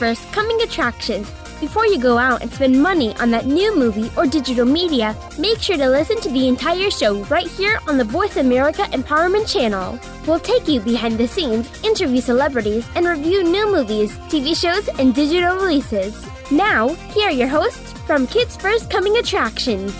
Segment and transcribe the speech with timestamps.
[0.00, 1.30] First Coming Attractions.
[1.60, 5.58] Before you go out and spend money on that new movie or digital media, make
[5.58, 10.00] sure to listen to the entire show right here on the Voice America Empowerment Channel.
[10.26, 15.14] We'll take you behind the scenes, interview celebrities, and review new movies, TV shows, and
[15.14, 16.26] digital releases.
[16.50, 19.94] Now, here are your hosts from Kids First Coming Attractions.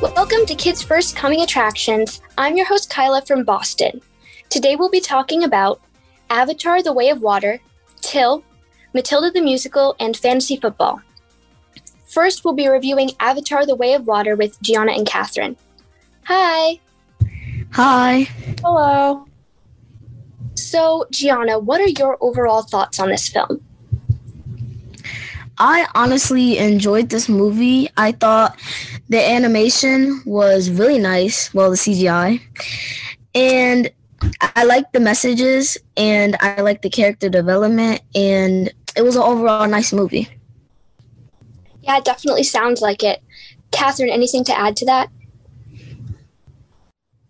[0.00, 2.22] Welcome to Kids First Coming Attractions.
[2.38, 4.02] I'm your host, Kyla from Boston.
[4.50, 5.80] Today we'll be talking about
[6.30, 7.58] Avatar The Way of Water,
[8.02, 8.44] Till,
[8.94, 11.00] Matilda the Musical, and Fantasy Football.
[12.06, 15.56] First, we'll be reviewing Avatar The Way of Water with Giana and Katherine.
[16.24, 16.78] Hi.
[17.72, 18.28] Hi.
[18.60, 19.26] Hello.
[20.54, 23.64] So, Giana, what are your overall thoughts on this film?
[25.58, 27.88] I honestly enjoyed this movie.
[27.96, 28.58] I thought
[29.08, 32.40] the animation was really nice, well, the CGI.
[33.34, 33.90] And
[34.40, 39.66] I like the messages and I like the character development and it was an overall
[39.68, 40.28] nice movie.
[41.82, 43.22] Yeah, it definitely sounds like it.
[43.70, 45.10] Katherine, anything to add to that?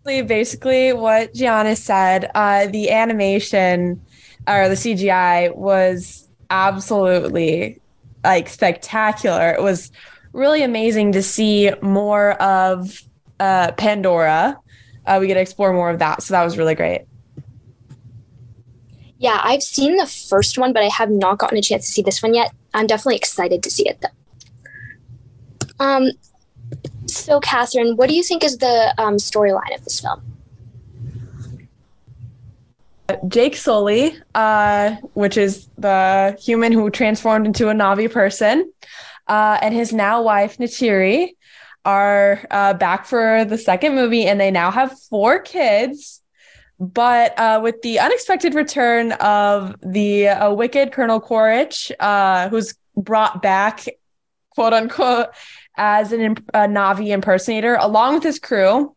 [0.05, 4.01] Basically, what Giana said, uh, the animation
[4.47, 7.79] or the CGI was absolutely
[8.23, 9.51] like spectacular.
[9.51, 9.91] It was
[10.33, 13.01] really amazing to see more of
[13.39, 14.59] uh, Pandora.
[15.05, 17.03] Uh, we get to explore more of that, so that was really great.
[19.23, 22.01] Yeah, I've seen the first one, but I have not gotten a chance to see
[22.01, 22.51] this one yet.
[22.73, 25.85] I'm definitely excited to see it though.
[25.85, 26.11] Um,
[27.05, 30.21] so Katherine, what do you think is the um, storyline of this film?
[33.29, 38.73] Jake Sully, uh, which is the human who transformed into a Na'vi person,
[39.29, 41.29] uh, and his now wife Neytiri
[41.85, 46.19] are uh, back for the second movie, and they now have four kids.
[46.79, 53.41] But uh, with the unexpected return of the uh, wicked Colonel Quaritch, uh, who's brought
[53.41, 53.85] back,
[54.49, 55.29] quote unquote,
[55.75, 58.95] as an a Na'vi impersonator, along with his crew,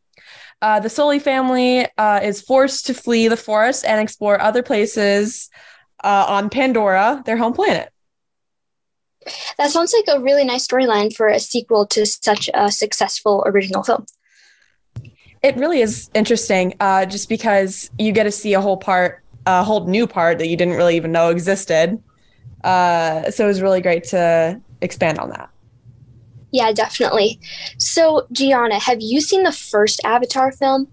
[0.63, 5.51] uh, the Sully family uh, is forced to flee the forest and explore other places
[6.03, 7.91] uh, on Pandora, their home planet.
[9.59, 13.83] That sounds like a really nice storyline for a sequel to such a successful original
[13.83, 14.07] film.
[15.47, 19.63] It really is interesting, uh, just because you get to see a whole part, a
[19.63, 22.03] whole new part that you didn't really even know existed.
[22.65, 25.49] Uh, so it was really great to expand on that.
[26.51, 27.39] Yeah, definitely.
[27.79, 30.89] So, Giana, have you seen the first Avatar film?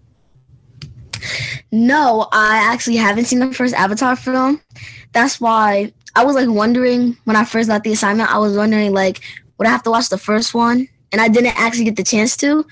[1.72, 4.62] No, I actually haven't seen the first Avatar film.
[5.14, 8.94] That's why I was like wondering when I first got the assignment, I was wondering
[8.94, 9.20] like,
[9.58, 10.88] would I have to watch the first one?
[11.12, 12.68] And I didn't actually get the chance to.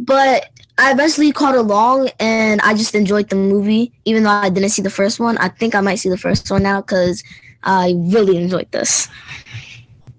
[0.00, 3.92] But I eventually caught along and I just enjoyed the movie.
[4.06, 6.50] Even though I didn't see the first one, I think I might see the first
[6.50, 7.22] one now because
[7.62, 9.06] I really enjoyed this.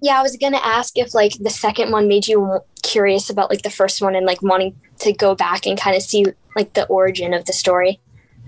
[0.04, 3.64] Yeah, I was gonna ask if like the second one made you curious about like
[3.64, 6.86] the first one and like wanting to go back and kind of see like the
[6.86, 8.00] origin of the story.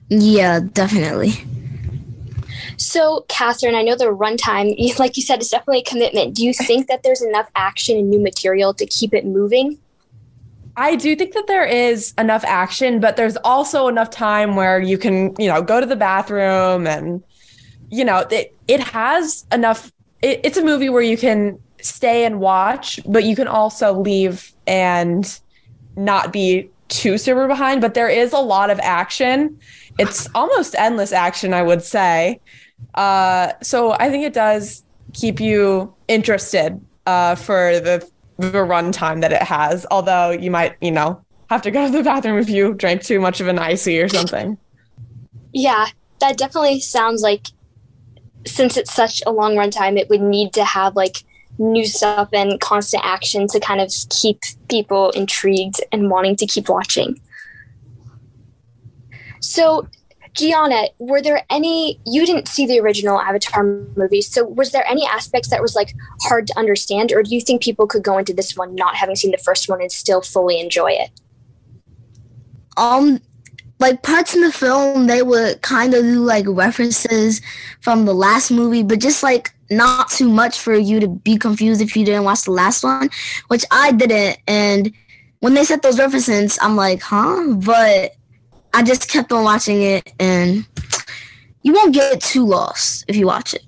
[0.10, 1.34] Yeah, definitely.
[2.78, 6.36] So, Katherine, I know the runtime, like you said, is definitely a commitment.
[6.36, 9.80] Do you think that there's enough action and new material to keep it moving?
[10.76, 14.98] I do think that there is enough action, but there's also enough time where you
[14.98, 17.24] can, you know, go to the bathroom and,
[17.90, 19.92] you know, it, it has enough.
[20.22, 24.52] It, it's a movie where you can stay and watch, but you can also leave
[24.66, 25.40] and
[25.96, 27.82] not be too super behind.
[27.82, 29.60] But there is a lot of action.
[30.00, 32.40] It's almost endless action, I would say.
[32.96, 34.84] Uh, so I think it does
[35.14, 38.10] keep you interested uh, for the
[38.52, 39.86] the run time that it has.
[39.92, 43.20] Although you might, you know, have to go to the bathroom if you drank too
[43.20, 44.58] much of an icy or something.
[45.52, 45.88] Yeah,
[46.20, 47.48] that definitely sounds like
[48.46, 51.24] since it's such a long run time, it would need to have like
[51.58, 54.40] new stuff and constant action to kind of keep
[54.70, 57.20] people intrigued and wanting to keep watching.
[59.40, 59.88] So
[60.34, 63.64] Giana, were there any you didn't see the original Avatar
[63.96, 67.42] movie, so was there any aspects that was like hard to understand or do you
[67.42, 70.22] think people could go into this one not having seen the first one and still
[70.22, 71.12] fully enjoy it?
[72.78, 73.22] Um
[73.80, 77.42] like parts in the film they would kind of do like references
[77.82, 81.82] from the last movie, but just like not too much for you to be confused
[81.82, 83.10] if you didn't watch the last one,
[83.50, 84.92] which I didn't and
[85.42, 87.56] when they said those references, I'm like, huh?
[87.58, 88.16] But
[88.74, 90.66] I just kept on watching it, and
[91.62, 93.64] you won't get too lost if you watch it.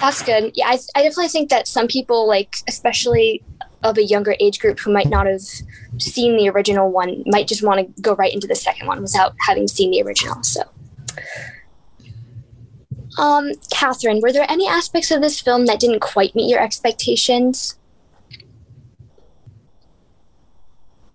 [0.00, 0.52] That's good.
[0.54, 3.42] Yeah, I, I definitely think that some people, like, especially
[3.82, 5.42] of a younger age group who might not have
[5.98, 9.34] seen the original one, might just want to go right into the second one without
[9.46, 10.42] having seen the original.
[10.42, 10.62] So,
[13.18, 17.76] Um, Katherine, were there any aspects of this film that didn't quite meet your expectations?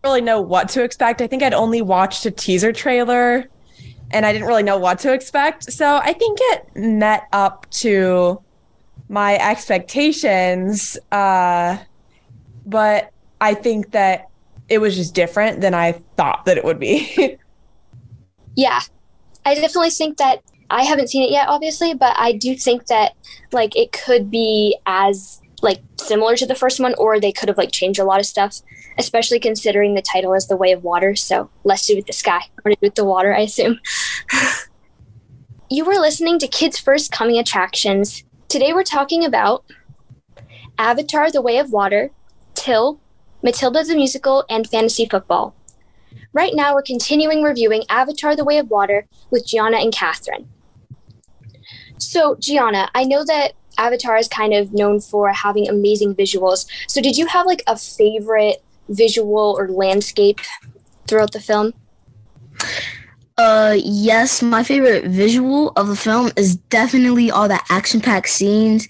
[0.07, 1.21] Really know what to expect.
[1.21, 3.45] I think I'd only watched a teaser trailer
[4.12, 5.71] and I didn't really know what to expect.
[5.71, 8.42] So I think it met up to
[9.09, 10.98] my expectations.
[11.12, 11.77] Uh,
[12.65, 13.12] but
[13.42, 14.30] I think that
[14.69, 17.38] it was just different than I thought that it would be.
[18.56, 18.80] yeah.
[19.45, 23.13] I definitely think that I haven't seen it yet, obviously, but I do think that
[23.51, 27.57] like it could be as like similar to the first one, or they could have
[27.57, 28.62] like changed a lot of stuff,
[28.98, 31.16] especially considering the title is The Way of Water.
[31.16, 33.80] So less to do with the sky, or to do with the water, I assume.
[35.70, 38.24] you were listening to Kids First Coming Attractions.
[38.48, 39.66] Today we're talking about
[40.78, 42.12] Avatar The Way of Water,
[42.54, 43.00] Till,
[43.44, 45.56] Matilda the Musical, and Fantasy Football.
[46.34, 50.48] Right now, we're continuing reviewing Avatar The Way of Water with Giana and Katherine.
[51.98, 56.68] So, Giana, I know that Avatar is kind of known for having amazing visuals.
[56.88, 60.39] So, did you have like a favorite visual or landscape
[61.07, 61.74] throughout the film?
[63.38, 68.88] Uh, yes, my favorite visual of the film is definitely all the action packed scenes,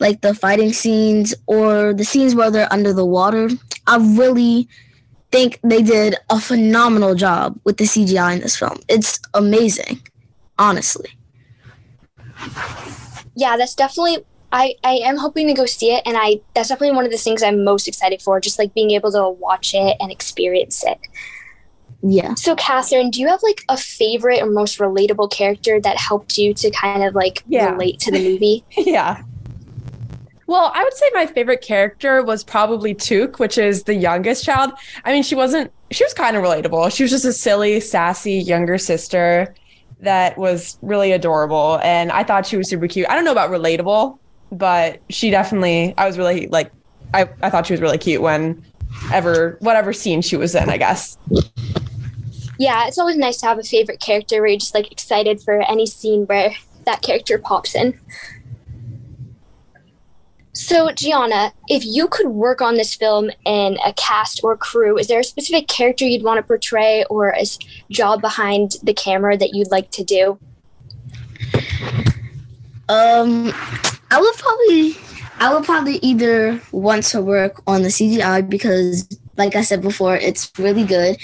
[0.00, 3.48] like the fighting scenes or the scenes where they're under the water.
[3.86, 4.68] I really
[5.30, 8.78] think they did a phenomenal job with the CGI in this film.
[8.88, 10.00] It's amazing,
[10.58, 11.16] honestly
[13.34, 16.96] yeah, that's definitely I, I am hoping to go see it and I that's definitely
[16.96, 19.96] one of the things I'm most excited for, just like being able to watch it
[20.00, 20.98] and experience it.
[22.02, 22.34] Yeah.
[22.34, 26.54] So Katherine, do you have like a favorite or most relatable character that helped you
[26.54, 27.70] to kind of like yeah.
[27.70, 28.64] relate to the movie?
[28.76, 29.22] yeah.
[30.46, 34.72] Well, I would say my favorite character was probably Tuk, which is the youngest child.
[35.04, 36.94] I mean, she wasn't she was kind of relatable.
[36.94, 39.54] She was just a silly, sassy younger sister
[40.00, 43.08] that was really adorable and I thought she was super cute.
[43.08, 44.18] I don't know about relatable,
[44.56, 46.72] but she definitely I was really like
[47.14, 48.64] I, I thought she was really cute when
[49.12, 51.18] ever whatever scene she was in, I guess.
[52.58, 55.60] Yeah, it's always nice to have a favorite character where you're just like excited for
[55.62, 56.54] any scene where
[56.84, 57.98] that character pops in.
[60.52, 65.06] So, Giana, if you could work on this film in a cast or crew, is
[65.06, 67.44] there a specific character you'd want to portray or a
[67.90, 70.38] job behind the camera that you'd like to do?
[72.88, 73.52] Um,
[74.10, 74.96] I would probably,
[75.38, 80.16] I would probably either want to work on the CGI because, like I said before,
[80.16, 81.18] it's really good,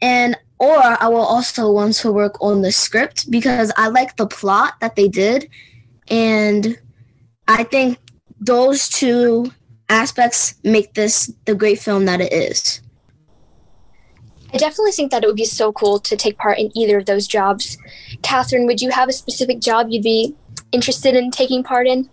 [0.00, 4.26] and or I will also want to work on the script because I like the
[4.26, 5.48] plot that they did,
[6.08, 6.78] and
[7.46, 7.98] I think
[8.40, 9.52] those two
[9.88, 12.80] aspects make this the great film that it is.
[14.52, 17.06] I definitely think that it would be so cool to take part in either of
[17.06, 17.76] those jobs.
[18.22, 20.34] Katherine, would you have a specific job you'd be
[20.72, 22.08] interested in taking part in?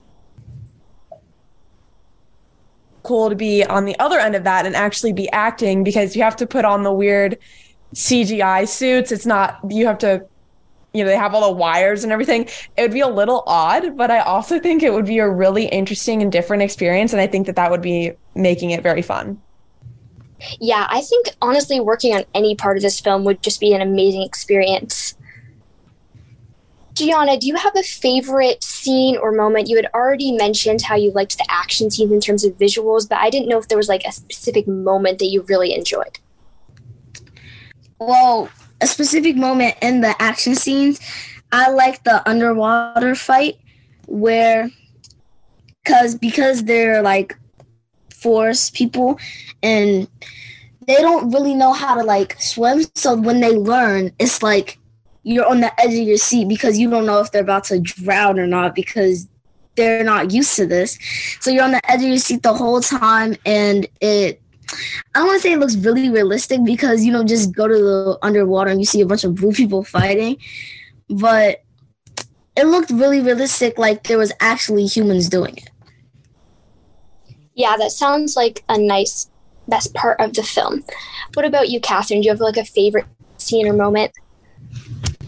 [3.04, 6.24] Cool to be on the other end of that and actually be acting because you
[6.24, 7.38] have to put on the weird
[7.94, 9.12] CGI suits.
[9.12, 10.26] It's not, you have to
[10.96, 12.48] you know, they have all the wires and everything.
[12.78, 15.66] It would be a little odd, but I also think it would be a really
[15.66, 17.12] interesting and different experience.
[17.12, 19.42] And I think that that would be making it very fun.
[20.62, 23.82] Yeah, I think honestly, working on any part of this film would just be an
[23.82, 25.15] amazing experience.
[26.96, 29.68] Giana, do you have a favorite scene or moment?
[29.68, 33.18] You had already mentioned how you liked the action scenes in terms of visuals, but
[33.18, 36.20] I didn't know if there was like a specific moment that you really enjoyed.
[38.00, 38.50] Well,
[38.80, 41.02] a specific moment in the action scenes.
[41.52, 43.58] I like the underwater fight
[44.08, 44.70] where
[45.84, 47.38] cuz because they're like
[48.10, 49.20] forest people
[49.62, 50.08] and
[50.88, 54.80] they don't really know how to like swim so when they learn it's like
[55.26, 57.80] you're on the edge of your seat because you don't know if they're about to
[57.80, 59.28] drown or not because
[59.76, 60.98] they're not used to this
[61.42, 64.40] so you're on the edge of your seat the whole time and it
[65.14, 67.74] I don't want to say it looks really realistic because you don't just go to
[67.74, 70.38] the underwater and you see a bunch of blue people fighting,
[71.08, 71.64] but
[72.58, 75.70] it looked really realistic, like there was actually humans doing it.
[77.54, 79.30] Yeah, that sounds like a nice
[79.68, 80.84] best part of the film.
[81.34, 82.22] What about you, Katherine?
[82.22, 83.06] Do you have like a favorite
[83.38, 84.12] scene or moment?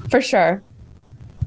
[0.10, 0.64] For sure.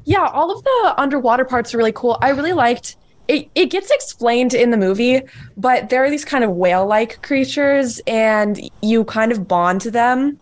[0.05, 2.17] Yeah, all of the underwater parts are really cool.
[2.21, 5.21] I really liked it, it gets explained in the movie,
[5.55, 9.91] but there are these kind of whale like creatures, and you kind of bond to
[9.91, 10.39] them.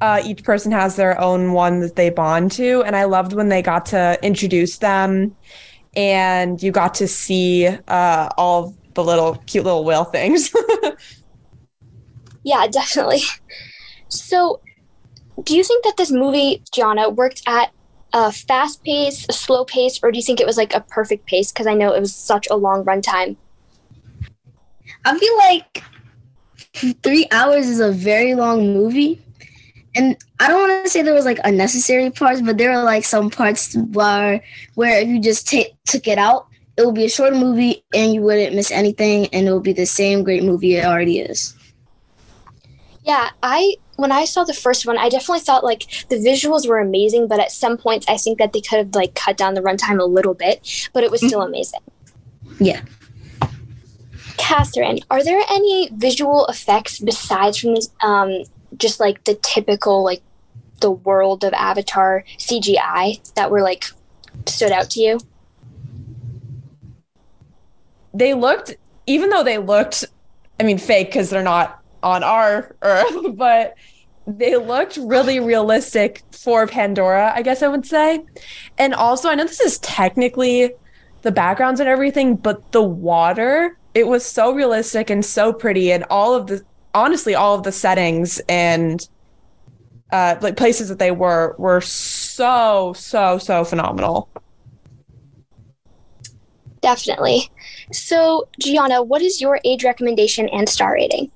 [0.00, 2.82] Uh, each person has their own one that they bond to.
[2.82, 5.36] And I loved when they got to introduce them
[5.96, 10.52] and you got to see uh, all the little cute little whale things.
[12.42, 13.22] yeah, definitely.
[14.08, 14.60] So,
[15.42, 17.72] do you think that this movie, Giana, worked at
[18.12, 21.26] a fast pace, a slow pace, or do you think it was like a perfect
[21.26, 21.50] pace?
[21.50, 23.36] Because I know it was such a long runtime.
[25.04, 25.82] I feel like
[27.02, 29.20] three hours is a very long movie.
[29.96, 33.04] And I don't want to say there was like unnecessary parts, but there are like
[33.04, 34.42] some parts where
[34.74, 38.12] where if you just t- took it out, it would be a short movie and
[38.12, 41.54] you wouldn't miss anything, and it would be the same great movie it already is.
[43.04, 46.78] Yeah, I when I saw the first one, I definitely thought like the visuals were
[46.78, 49.60] amazing, but at some points I think that they could have like cut down the
[49.60, 51.80] runtime a little bit, but it was still amazing.
[52.58, 52.82] Yeah.
[54.36, 58.42] Katherine, are there any visual effects besides from this, um,
[58.76, 60.22] just like the typical like
[60.80, 63.84] the world of Avatar CGI that were like
[64.46, 65.20] stood out to you?
[68.12, 70.04] They looked, even though they looked,
[70.58, 73.74] I mean, fake because they're not on our Earth, but
[74.26, 78.24] they looked really realistic for Pandora, I guess I would say.
[78.78, 80.72] And also, I know this is technically
[81.22, 86.04] the backgrounds and everything, but the water, it was so realistic and so pretty, and
[86.10, 89.08] all of the honestly, all of the settings and
[90.12, 94.28] uh, like places that they were were so so so phenomenal.
[96.80, 97.50] Definitely.
[97.92, 101.30] So, Giana, what is your age recommendation and star rating?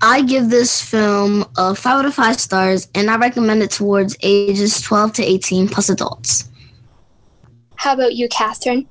[0.00, 4.16] I give this film a five out of five stars, and I recommend it towards
[4.22, 6.50] ages 12 to 18 plus adults.
[7.76, 8.88] How about you, Katherine?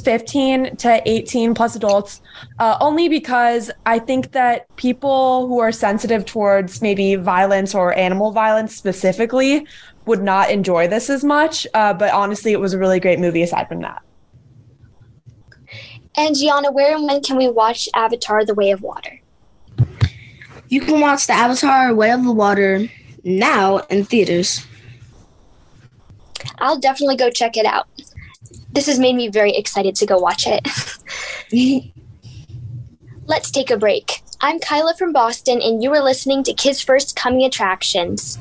[0.00, 2.22] 15 to 18 plus adults
[2.58, 8.32] uh, only because i think that people who are sensitive towards maybe violence or animal
[8.32, 9.66] violence specifically
[10.06, 13.42] would not enjoy this as much uh, but honestly it was a really great movie
[13.42, 14.02] aside from that
[16.16, 19.20] And Giana, where and when can we watch Avatar: The Way of Water?
[20.68, 22.88] You can watch the Avatar Way of the Water
[23.24, 24.66] now in theaters.
[26.58, 27.88] I'll definitely go check it out.
[28.72, 30.66] This has made me very excited to go watch it.
[33.26, 34.22] Let's take a break.
[34.40, 38.38] I'm Kyla from Boston, and you are listening to Kids First Coming Attractions.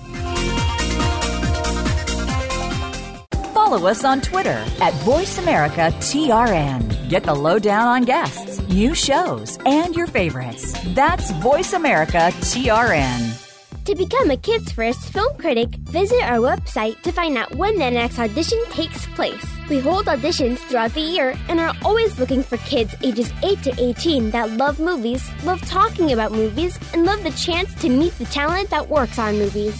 [3.70, 7.08] Follow us on Twitter at VoiceAmericaTRN.
[7.08, 10.74] Get the lowdown on guests, new shows, and your favorites.
[10.96, 13.86] That's VoiceAmericaTRN.
[13.86, 17.92] To become a Kids First film critic, visit our website to find out when the
[17.92, 19.46] next audition takes place.
[19.70, 23.72] We hold auditions throughout the year and are always looking for kids ages 8 to
[23.78, 28.26] 18 that love movies, love talking about movies, and love the chance to meet the
[28.26, 29.80] talent that works on movies.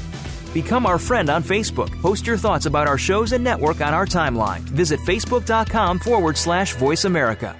[0.53, 1.89] Become our friend on Facebook.
[2.01, 4.59] Post your thoughts about our shows and network on our timeline.
[4.61, 7.55] Visit facebook.com forward slash voice America.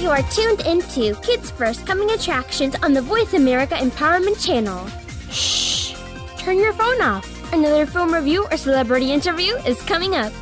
[0.00, 4.86] You are tuned into Kids First Coming Attractions on the Voice America Empowerment Channel.
[5.30, 5.94] Shh!
[6.38, 7.52] Turn your phone off.
[7.52, 10.32] Another film review or celebrity interview is coming up.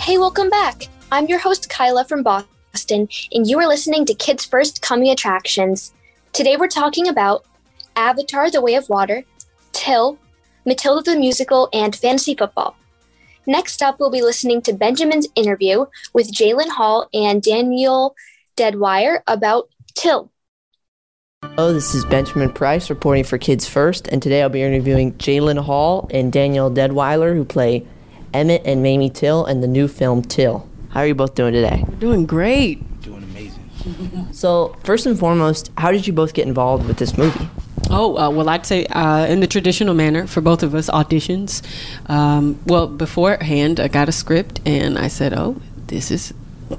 [0.00, 0.84] Hey, welcome back.
[1.12, 5.92] I'm your host, Kyla from Boston, and you are listening to Kids First Coming Attractions.
[6.32, 7.44] Today we're talking about
[7.96, 9.24] Avatar The Way of Water,
[9.72, 10.16] Till,
[10.64, 12.76] Matilda the Musical, and fantasy football.
[13.46, 18.14] Next up, we'll be listening to Benjamin's interview with Jalyn Hall and Danielle
[18.56, 20.30] Deadwyler about Till.
[21.42, 25.58] Hello, this is Benjamin Price reporting for Kids First, and today I'll be interviewing Jalyn
[25.58, 27.84] Hall and Danielle Deadwyler, who play
[28.32, 30.68] Emmett and Mamie Till in the new film Till.
[30.90, 31.84] How are you both doing today?
[31.98, 32.80] Doing great.
[34.32, 37.48] So, first and foremost, how did you both get involved with this movie?
[37.90, 41.62] Oh, uh, well, I'd say uh, in the traditional manner for both of us, auditions.
[42.08, 46.32] Um, well, beforehand, I got a script and I said, oh, this is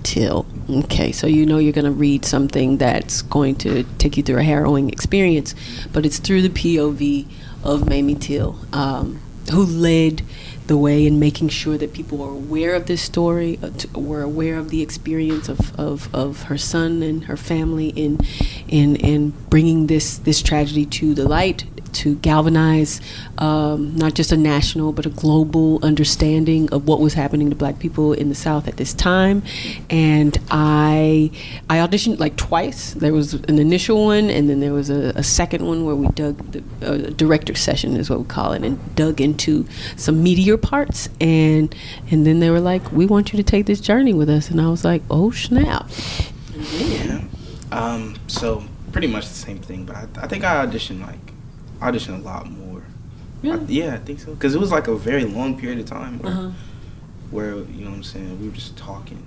[0.03, 0.45] Till.
[0.69, 4.37] Okay, so you know you're going to read something that's going to take you through
[4.37, 5.53] a harrowing experience,
[5.91, 7.27] but it's through the POV
[7.63, 9.19] of Mamie Till, um,
[9.51, 10.21] who led
[10.71, 14.57] the way in making sure that people were aware of this story, uh, were aware
[14.57, 18.17] of the experience of, of, of her son and her family in
[18.69, 23.01] in in bringing this this tragedy to the light to galvanize
[23.37, 27.79] um, not just a national but a global understanding of what was happening to black
[27.79, 29.43] people in the south at this time.
[29.89, 31.31] And i
[31.69, 32.93] i auditioned like twice.
[32.93, 36.07] There was an initial one and then there was a, a second one where we
[36.09, 40.57] dug the uh, director session is what we call it and dug into some meteor
[40.57, 41.09] parts.
[41.19, 41.73] And
[42.09, 44.49] and then they were like we want you to take this journey with us.
[44.49, 45.89] And i was like oh snap.
[46.55, 47.23] Yeah.
[47.71, 51.30] Um, so pretty much the same thing, but I, I think I auditioned like
[51.81, 52.83] auditioned a lot more.
[53.43, 54.33] I, yeah, I think so.
[54.33, 56.49] Because it was like a very long period of time where, Uh-huh.
[57.31, 59.25] where you know what I'm saying we were just talking.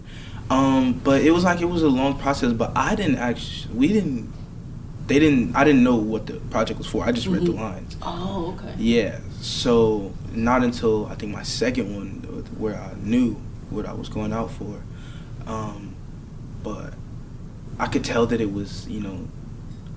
[0.51, 2.53] Um, but it was like it was a long process.
[2.53, 3.75] But I didn't actually.
[3.75, 4.33] We didn't.
[5.07, 5.55] They didn't.
[5.57, 7.05] I didn't know what the project was for.
[7.05, 7.97] I just read the lines.
[8.03, 9.19] oh okay Yeah.
[9.41, 12.21] So not until I think my second one
[12.59, 13.35] where I knew
[13.71, 14.81] what I was going out for.
[15.47, 15.95] Um,
[16.63, 16.95] but
[17.79, 19.29] I could tell that it was, you know,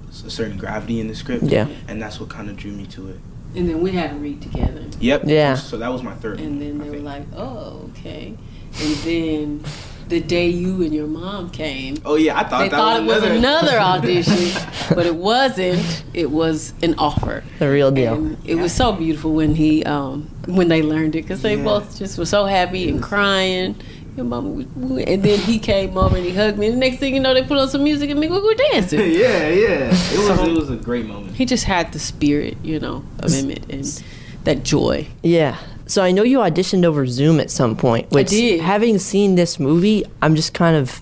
[0.09, 1.43] a certain gravity in the script.
[1.43, 1.67] Yeah.
[1.87, 3.19] And that's what kind of drew me to it.
[3.55, 5.23] and then we had to read together Yep.
[5.25, 5.55] Yeah.
[5.55, 8.35] So that was my third And then they were like, "Oh, okay."
[8.81, 9.63] And then
[10.09, 13.17] the day you and your mom came, Oh yeah, I thought they that thought was
[13.17, 13.75] it was another.
[13.75, 14.61] another audition,
[14.95, 16.03] but it wasn't.
[16.13, 17.43] It was an offer.
[17.59, 18.13] The real deal.
[18.15, 21.63] And it was so beautiful when he um, when they learned it because they Yeah.
[21.63, 23.75] both just were so happy and crying.
[24.17, 24.65] Your mama was,
[25.05, 26.65] and then he came over and he hugged me.
[26.67, 28.99] And the next thing you know, they put on some music and we were dancing.
[29.11, 29.89] yeah, yeah.
[29.93, 31.35] It was it was a great moment.
[31.35, 34.03] He just had the spirit, you know, of Emmett and
[34.43, 35.07] that joy.
[35.21, 35.55] Yeah.
[35.85, 38.59] So I know you auditioned over Zoom at some point, which did.
[38.59, 41.01] having seen this movie, I'm just kind of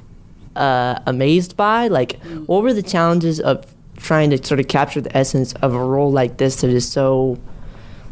[0.57, 1.88] uh, amazed by.
[1.88, 2.48] Like, Mm.
[2.48, 3.65] what were the challenges of
[3.98, 7.39] trying to sort of capture the essence of a role like this that is so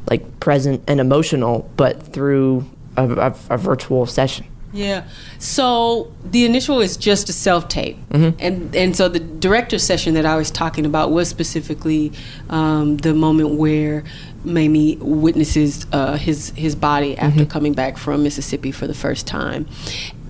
[0.09, 2.65] like present and emotional, but through
[2.97, 4.45] a, a, a virtual session?
[4.73, 5.03] Yeah.
[5.37, 7.97] So the initial is just a self tape,
[8.39, 12.11] and and so the director session that I was talking about was specifically
[12.49, 14.03] um, the moment where
[14.43, 19.67] Mamie witnesses uh, his his body after coming back from Mississippi for the first time,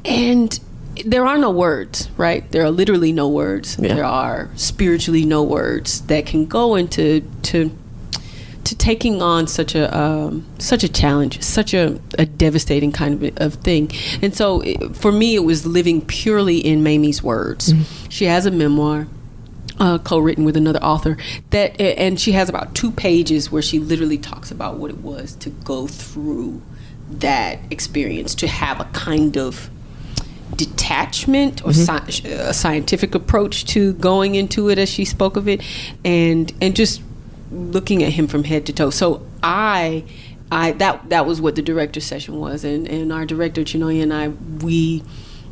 [0.04, 0.60] and
[1.06, 2.50] there are no words, right?
[2.52, 3.78] There are literally no words.
[3.80, 3.96] Yeah.
[3.96, 7.72] There are spiritually no words that can go into to
[8.66, 13.38] to taking on such a um, such a challenge, such a, a devastating kind of,
[13.38, 13.92] of thing.
[14.22, 17.74] And so, it, for me, it was living purely in Mamie's words.
[18.10, 19.08] She has a memoir.
[19.80, 21.18] Uh, co-written with another author
[21.50, 25.34] that and she has about two pages where she literally talks about what it was
[25.38, 26.62] to go through
[27.10, 29.72] that experience to have a kind of
[30.56, 35.62] detachment or sci- a scientific approach to going into it as she spoke of it
[36.06, 37.02] and and just
[37.54, 40.04] looking at him from head to toe so i
[40.52, 44.14] i that that was what the director session was and and our director Chinonye and
[44.14, 44.30] i
[44.64, 45.04] we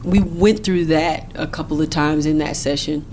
[0.03, 3.05] we went through that a couple of times in that session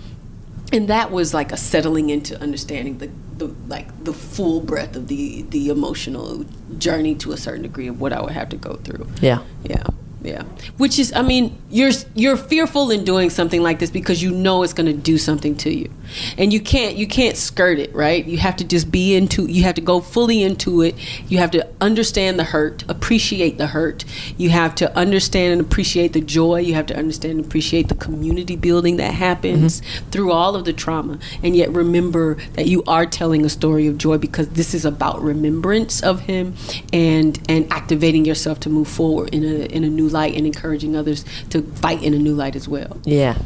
[0.73, 5.09] and that was like a settling into understanding the, the like the full breadth of
[5.09, 6.45] the the emotional
[6.77, 9.09] journey to a certain degree of what I would have to go through.
[9.21, 9.43] Yeah.
[9.65, 9.85] Yeah.
[10.21, 10.43] Yeah.
[10.79, 14.63] Which is I mean, you're you're fearful in doing something like this because you know
[14.65, 15.93] it's going to do something to you.
[16.37, 18.25] And you can't you can't skirt it, right?
[18.25, 20.97] You have to just be into you have to go fully into it.
[21.29, 24.05] You have to understand the hurt, appreciate the hurt.
[24.37, 26.61] You have to understand and appreciate the joy.
[26.61, 30.11] You have to understand and appreciate the community building that happens mm-hmm.
[30.11, 31.21] through all of the trauma.
[31.45, 35.23] And yet remember that you are telling a story of joy because this is about
[35.23, 36.55] remembrance of him
[36.93, 40.97] and and activating yourself to move forward in a in a new light and encouraging
[40.97, 43.01] others to fight in a new light as well.
[43.05, 43.39] Yeah.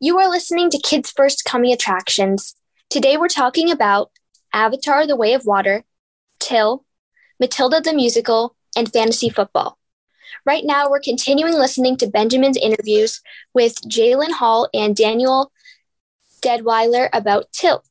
[0.00, 2.56] You are listening to Kids First Coming Attractions.
[2.90, 4.10] Today we're talking about
[4.52, 5.84] Avatar The Way of Water,
[6.38, 6.84] Till,
[7.40, 9.78] Matilda the Musical, and fantasy football.
[10.46, 13.20] Right now, we're continuing listening to Benjamin's interviews
[13.54, 15.52] with Jalyn Hall and Danielle
[16.42, 17.82] Deadwyler about Till.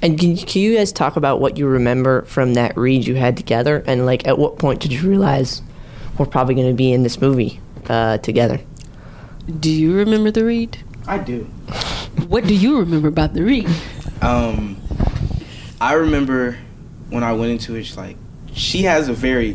[0.00, 3.36] And can, can you guys talk about what you remember from that read you had
[3.36, 3.82] together?
[3.86, 5.60] And like, at what point did you realize
[6.18, 8.60] we're probably going to be in this movie uh, together?
[9.60, 10.78] Do you remember the read?
[11.06, 11.44] I do.
[12.26, 13.68] What do you remember about the read?
[14.20, 14.80] Um,
[15.80, 16.58] I remember
[17.08, 18.16] when I went into it, she's like,
[18.52, 19.54] she has a very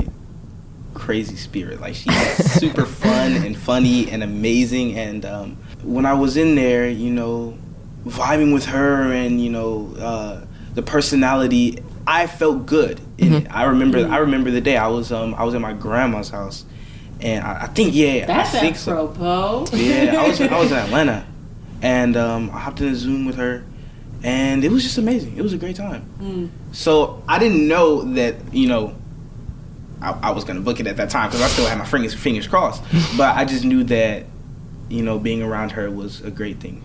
[0.94, 1.82] crazy spirit.
[1.82, 4.98] Like she's super fun and funny and amazing.
[4.98, 7.58] And um, when I was in there, you know,
[8.06, 13.48] vibing with her and you know uh, the personality, I felt good in it.
[13.50, 14.00] I remember.
[14.08, 16.66] I remember the day I was um I was at my grandma's house,
[17.22, 18.92] and I, I think yeah, That's I think so.
[18.92, 19.68] apropos.
[19.74, 21.26] Yeah, I was I was in Atlanta,
[21.82, 23.64] and um, I hopped in a Zoom with her,
[24.22, 25.38] and it was just amazing.
[25.38, 26.52] It was a great time.
[26.74, 28.96] So I didn't know that you know
[30.02, 32.14] I, I was gonna book it at that time because I still had my fingers
[32.14, 32.84] fingers crossed.
[33.18, 34.26] but I just knew that
[34.90, 36.84] you know being around her was a great thing.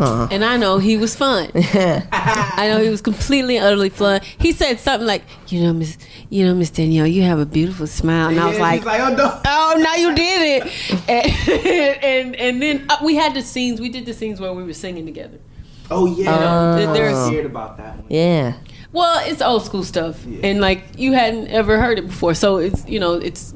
[0.00, 1.50] And I know he was fun.
[1.54, 4.20] I know he was completely and utterly fun.
[4.38, 5.98] He said something like, "You know, Miss,
[6.30, 9.14] you know, Miss Danielle, you have a beautiful smile." And I was like, like, oh
[9.14, 9.40] no.
[9.44, 11.08] "Oh, now you did it."
[11.48, 13.80] And and, and then uh, we had the scenes.
[13.80, 15.38] We did the scenes where we were singing together.
[15.90, 16.34] Oh yeah.
[16.34, 18.06] Uh, I there's- scared about that one.
[18.08, 18.54] Yeah.
[18.90, 22.86] Well, it's old school stuff, and like you hadn't ever heard it before, so it's
[22.88, 23.52] you know it's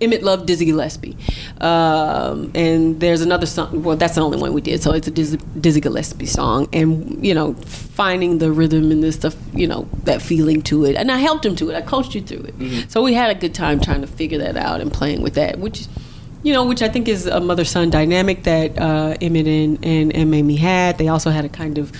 [0.00, 1.16] Emmett loved Dizzy Gillespie,
[1.60, 3.82] um, and there's another song.
[3.82, 7.24] Well, that's the only one we did, so it's a Dizzy, Dizzy Gillespie song, and
[7.24, 11.10] you know finding the rhythm and this stuff, you know that feeling to it, and
[11.10, 11.76] I helped him to it.
[11.76, 14.56] I coached you through it, so we had a good time trying to figure that
[14.56, 15.86] out and playing with that, which.
[16.42, 20.30] You know, which I think is a mother-son dynamic that uh, Emmett and, and, and
[20.30, 20.96] Mamie had.
[20.96, 21.92] They also had a kind of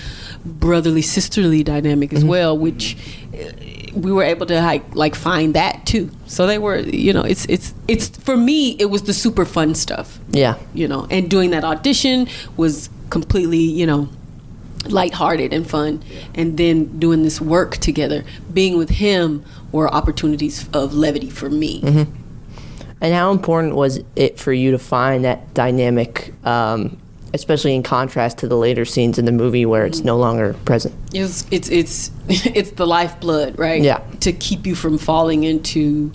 [0.43, 2.97] brotherly sisterly dynamic as well which
[3.33, 3.51] uh,
[3.93, 6.09] we were able to like like find that too.
[6.27, 9.75] So they were you know it's it's it's for me it was the super fun
[9.75, 10.19] stuff.
[10.31, 10.57] Yeah.
[10.73, 12.27] you know and doing that audition
[12.57, 14.09] was completely you know
[14.87, 16.03] lighthearted and fun.
[16.35, 18.23] And then doing this work together
[18.53, 21.81] being with him were opportunities of levity for me.
[23.03, 27.00] And how important was it for you to find that dynamic, um,
[27.33, 30.93] especially in contrast to the later scenes in the movie where it's no longer present?
[31.13, 33.81] It's it's it's it's the lifeblood, right?
[33.81, 34.01] Yeah.
[34.21, 36.11] To keep you from falling into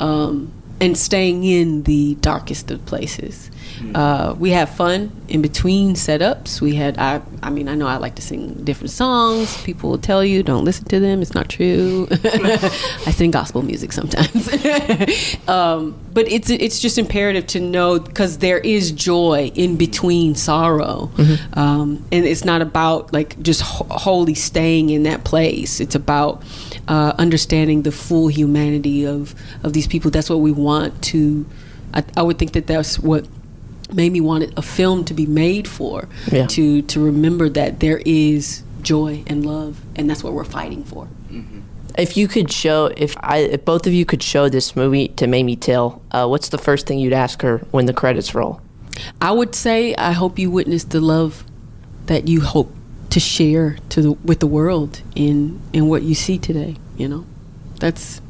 [0.00, 3.50] um, and staying in the darkest of places.
[3.94, 6.60] Uh, we have fun in between setups.
[6.60, 9.62] We had I I mean I know I like to sing different songs.
[9.62, 11.20] People will tell you don't listen to them.
[11.22, 12.08] It's not true.
[12.24, 14.48] I sing gospel music sometimes,
[15.48, 21.10] um, but it's it's just imperative to know because there is joy in between sorrow,
[21.54, 25.80] um, and it's not about like just ho- wholly staying in that place.
[25.80, 26.42] It's about
[26.88, 30.10] uh, understanding the full humanity of of these people.
[30.10, 31.46] That's what we want to.
[31.92, 33.26] I, I would think that that's what
[33.92, 36.08] made me want a film to be made for.
[36.30, 36.46] Yeah.
[36.46, 41.08] To to remember that there is joy and love, and that's what we're fighting for.
[41.96, 45.28] If you could show, if I, if both of you could show this movie to
[45.28, 48.60] Mamie Till, uh, what's the first thing you'd ask her when the credits roll?
[49.20, 51.44] I would say I hope you witness the love
[52.06, 52.74] that you hope
[53.14, 56.74] to share to the, with the world in in what you see today.
[56.96, 57.24] You know,
[57.78, 58.20] that's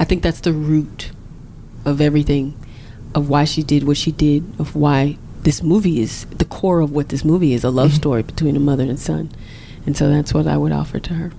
[0.00, 1.10] I think that's the root
[1.84, 2.58] of everything,
[3.14, 6.90] of why she did what she did, of why this movie is the core of
[6.90, 9.30] what this movie is a love story between a mother and son,
[9.84, 11.32] and so that's what I would offer to her.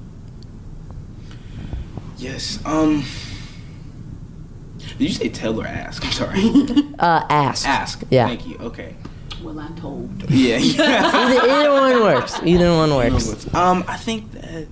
[2.20, 2.60] Yes.
[2.66, 3.04] Um.
[4.78, 6.06] Did you say tell or ask?
[6.06, 6.40] I'm sorry.
[7.00, 7.68] Uh, ask.
[7.68, 8.04] ask.
[8.10, 8.28] Yeah.
[8.28, 8.58] Thank you.
[8.58, 8.96] Okay.
[9.46, 10.28] Well, I'm told.
[10.32, 10.58] Yeah.
[10.58, 11.06] yeah.
[11.14, 12.42] Either, either one works.
[12.44, 13.54] Either one works.
[13.54, 14.68] Um, I think that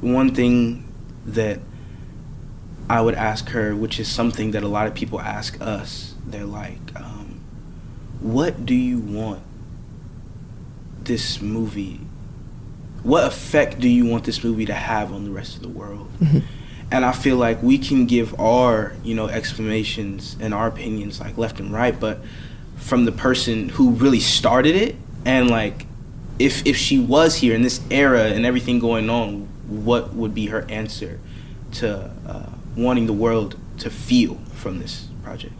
[0.00, 0.92] one thing
[1.26, 1.60] that
[2.90, 6.44] I would ask her, which is something that a lot of people ask us, they're
[6.44, 7.40] like, um,
[8.18, 9.42] "What do you want
[11.04, 12.00] this movie?
[13.04, 16.10] What effect do you want this movie to have on the rest of the world?"
[16.90, 21.36] And I feel like we can give our, you know, explanations and our opinions like
[21.36, 22.20] left and right, but
[22.76, 25.86] from the person who really started it and like
[26.38, 30.46] if if she was here in this era and everything going on, what would be
[30.46, 31.20] her answer
[31.72, 35.54] to uh, wanting the world to feel from this project?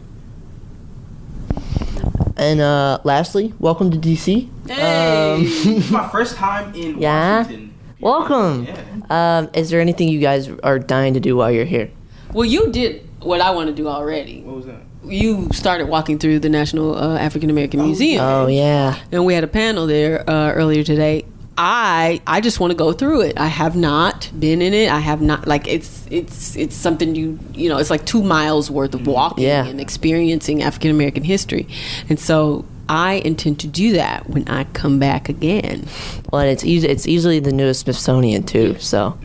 [2.37, 4.49] And uh, lastly, welcome to DC.
[4.67, 5.43] Hey.
[5.43, 7.43] this is my first time in Yeah?
[7.43, 7.64] Washington.
[8.05, 8.65] Welcome.
[8.65, 9.39] Yeah.
[9.39, 11.89] Um, is there anything you guys are dying to do while you're here?
[12.33, 14.41] Well, you did what I want to do already.
[14.43, 14.81] What was that?
[15.03, 18.23] You started walking through the National uh, African American Museum.
[18.23, 18.95] Oh yeah.
[19.11, 21.25] and we had a panel there uh, earlier today.
[21.57, 23.39] I I just want to go through it.
[23.39, 24.91] I have not been in it.
[24.91, 28.69] I have not like it's it's it's something you you know it's like two miles
[28.69, 29.65] worth of walking Yeah.
[29.65, 31.67] and experiencing African American history,
[32.09, 35.87] and so I intend to do that when I come back again.
[36.31, 36.87] Well, and it's easy.
[36.87, 38.77] It's easily the newest Smithsonian too.
[38.79, 39.17] So,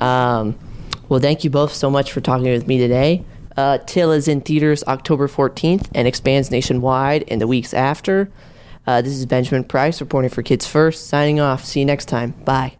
[0.00, 0.58] um,
[1.08, 3.24] well, thank you both so much for talking with me today.
[3.56, 8.30] Uh, Till is in theaters October 14th and expands nationwide in the weeks after.
[8.86, 11.08] Uh, this is Benjamin Price reporting for Kids First.
[11.08, 11.64] Signing off.
[11.64, 12.32] See you next time.
[12.44, 12.78] Bye.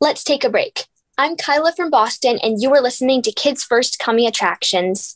[0.00, 0.84] Let's take a break.
[1.18, 5.15] I'm Kyla from Boston, and you are listening to Kids First Coming Attractions.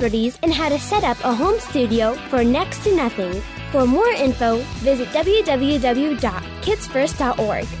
[0.43, 3.41] and how to set up a home studio for next to nothing.
[3.71, 7.80] For more info, visit www.kidsfirst.org.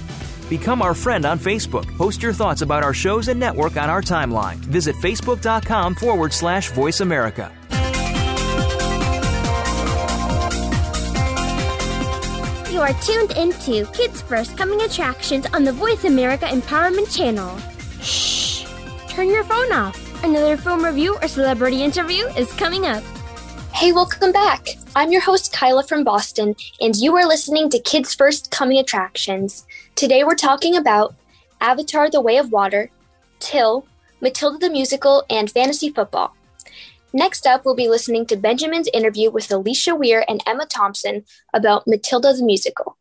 [0.51, 1.87] Become our friend on Facebook.
[1.95, 4.57] Post your thoughts about our shows and network on our timeline.
[4.57, 7.49] Visit facebook.com forward slash voice America.
[12.69, 17.57] You are tuned into Kids First Coming Attractions on the Voice America Empowerment Channel.
[18.01, 18.65] Shh!
[19.07, 20.21] Turn your phone off.
[20.25, 23.03] Another film review or celebrity interview is coming up.
[23.81, 24.67] Hey, welcome back.
[24.95, 29.65] I'm your host, Kyla from Boston, and you are listening to Kids First Coming Attractions.
[29.95, 31.15] Today we're talking about
[31.61, 32.91] Avatar The Way of Water,
[33.39, 33.87] Till,
[34.21, 36.35] Matilda the Musical, and fantasy football.
[37.11, 41.87] Next up, we'll be listening to Benjamin's interview with Alicia Weir and Emma Thompson about
[41.87, 42.99] Matilda the Musical.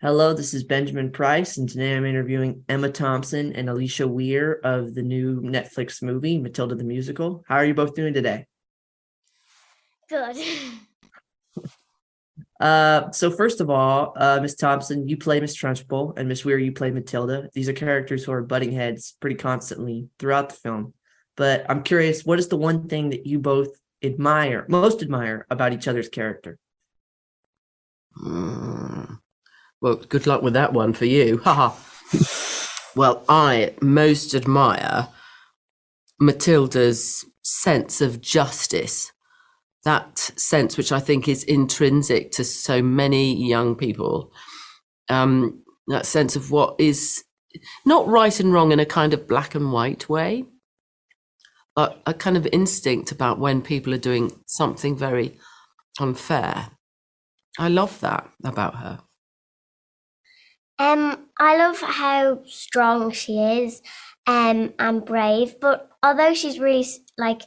[0.00, 4.96] Hello, this is Benjamin Price, and today I'm interviewing Emma Thompson and Alicia Weir of
[4.96, 7.44] the new Netflix movie, Matilda the Musical.
[7.46, 8.46] How are you both doing today?
[10.08, 10.36] Good.
[12.58, 16.58] Uh, so first of all, uh, Miss Thompson, you play Miss Trunchbull, and Miss Weir,
[16.58, 17.50] you play Matilda.
[17.52, 20.94] These are characters who are butting heads pretty constantly throughout the film.
[21.36, 23.68] But I'm curious, what is the one thing that you both
[24.02, 26.58] admire, most admire about each other's character?
[28.18, 29.18] Mm.
[29.82, 31.36] Well, good luck with that one for you.
[31.44, 31.76] Haha.
[32.96, 35.08] well, I most admire
[36.18, 39.12] Matilda's sense of justice.
[39.86, 44.32] That sense, which I think is intrinsic to so many young people,
[45.08, 47.24] um, that sense of what is
[47.84, 50.44] not right and wrong in a kind of black and white way,
[51.76, 55.38] but a kind of instinct about when people are doing something very
[56.00, 56.70] unfair.
[57.56, 59.00] I love that about her.
[60.80, 63.82] Um, I love how strong she is,
[64.26, 65.60] um, and brave.
[65.60, 67.42] But although she's really like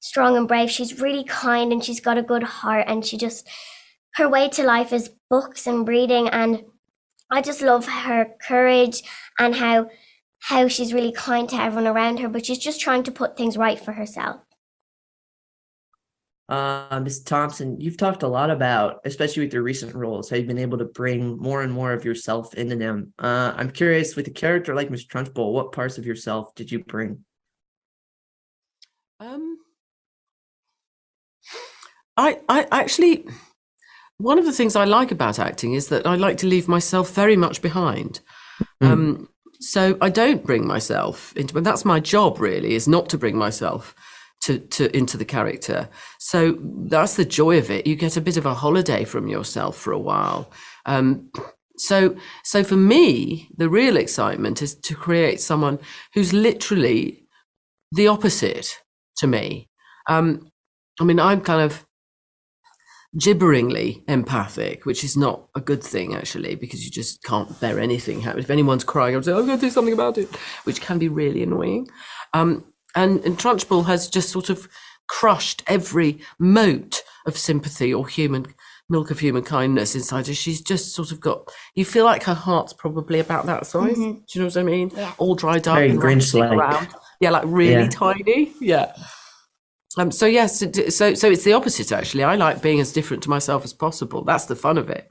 [0.00, 2.84] strong and brave, she's really kind and she's got a good heart.
[2.88, 3.48] And she just
[4.14, 6.28] her way to life is books and reading.
[6.28, 6.64] And
[7.30, 9.02] I just love her courage
[9.38, 9.90] and how
[10.40, 12.28] how she's really kind to everyone around her.
[12.28, 14.40] But she's just trying to put things right for herself.
[16.48, 17.24] Uh, Ms.
[17.24, 20.78] Thompson, you've talked a lot about, especially with your recent roles, how you've been able
[20.78, 23.12] to bring more and more of yourself into them.
[23.18, 26.82] Uh, I'm curious, with a character like Miss Trunchbull, what parts of yourself did you
[26.82, 27.22] bring?
[29.20, 29.57] Um,
[32.18, 33.24] I, I actually,
[34.18, 37.14] one of the things I like about acting is that I like to leave myself
[37.14, 38.20] very much behind.
[38.82, 38.86] Mm.
[38.86, 39.28] Um,
[39.60, 43.36] so I don't bring myself into, and that's my job really, is not to bring
[43.36, 43.94] myself
[44.42, 45.88] to, to into the character.
[46.18, 47.86] So that's the joy of it.
[47.86, 50.50] You get a bit of a holiday from yourself for a while.
[50.86, 51.30] Um,
[51.76, 55.78] so so for me, the real excitement is to create someone
[56.14, 57.26] who's literally
[57.92, 58.80] the opposite
[59.16, 59.68] to me.
[60.08, 60.50] Um,
[61.00, 61.84] I mean, I'm kind of
[63.16, 68.22] gibberingly empathic, which is not a good thing actually, because you just can't bear anything.
[68.22, 70.28] If anyone's crying, I'm saying, I'm going to do something about it,
[70.64, 71.88] which can be really annoying.
[72.34, 74.68] Um, and, and Trunchbull has just sort of
[75.08, 78.46] crushed every mote of sympathy or human
[78.90, 80.34] milk of human kindness inside her.
[80.34, 81.50] She's just sort of got.
[81.74, 83.96] You feel like her heart's probably about that size.
[83.96, 84.12] Mm-hmm.
[84.12, 84.90] Do you know what I mean?
[84.94, 85.12] Yeah.
[85.18, 86.90] All dried up, Very and Grinch-like.
[87.20, 87.88] Yeah, like really Yeah.
[87.88, 88.52] tiny.
[88.60, 88.92] Yeah.
[89.98, 90.12] Um.
[90.12, 90.60] So yes.
[90.94, 92.24] So so it's the opposite actually.
[92.24, 94.22] I like being as different to myself as possible.
[94.24, 95.10] That's the fun of it.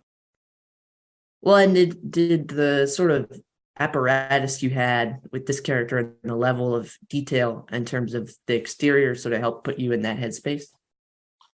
[1.41, 3.32] Well, and did did the sort of
[3.80, 8.56] apparatus you had with this character and the level of detail in terms of the
[8.56, 10.63] exterior sort of help put you in that headspace?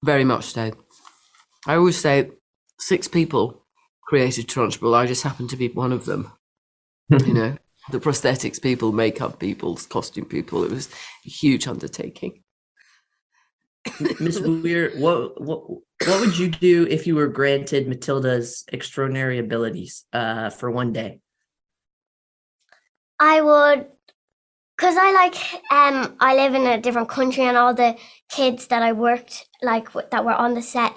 [0.04, 0.72] Very much so.
[1.66, 2.30] I always say
[2.80, 3.66] six people
[4.04, 4.96] created Trunchbull.
[4.96, 6.32] I just happen to be one of them.
[7.10, 7.58] you know,
[7.92, 10.64] the prosthetics people, makeup people, costume people.
[10.64, 10.90] It was
[11.26, 12.43] a huge undertaking.
[14.20, 20.06] Miss Weir, what what what would you do if you were granted Matilda's extraordinary abilities
[20.14, 21.20] uh, for one day?
[23.20, 23.88] I would,
[24.78, 25.36] cause I like
[25.72, 27.96] um I live in a different country and all the
[28.30, 30.94] kids that I worked like that were on the set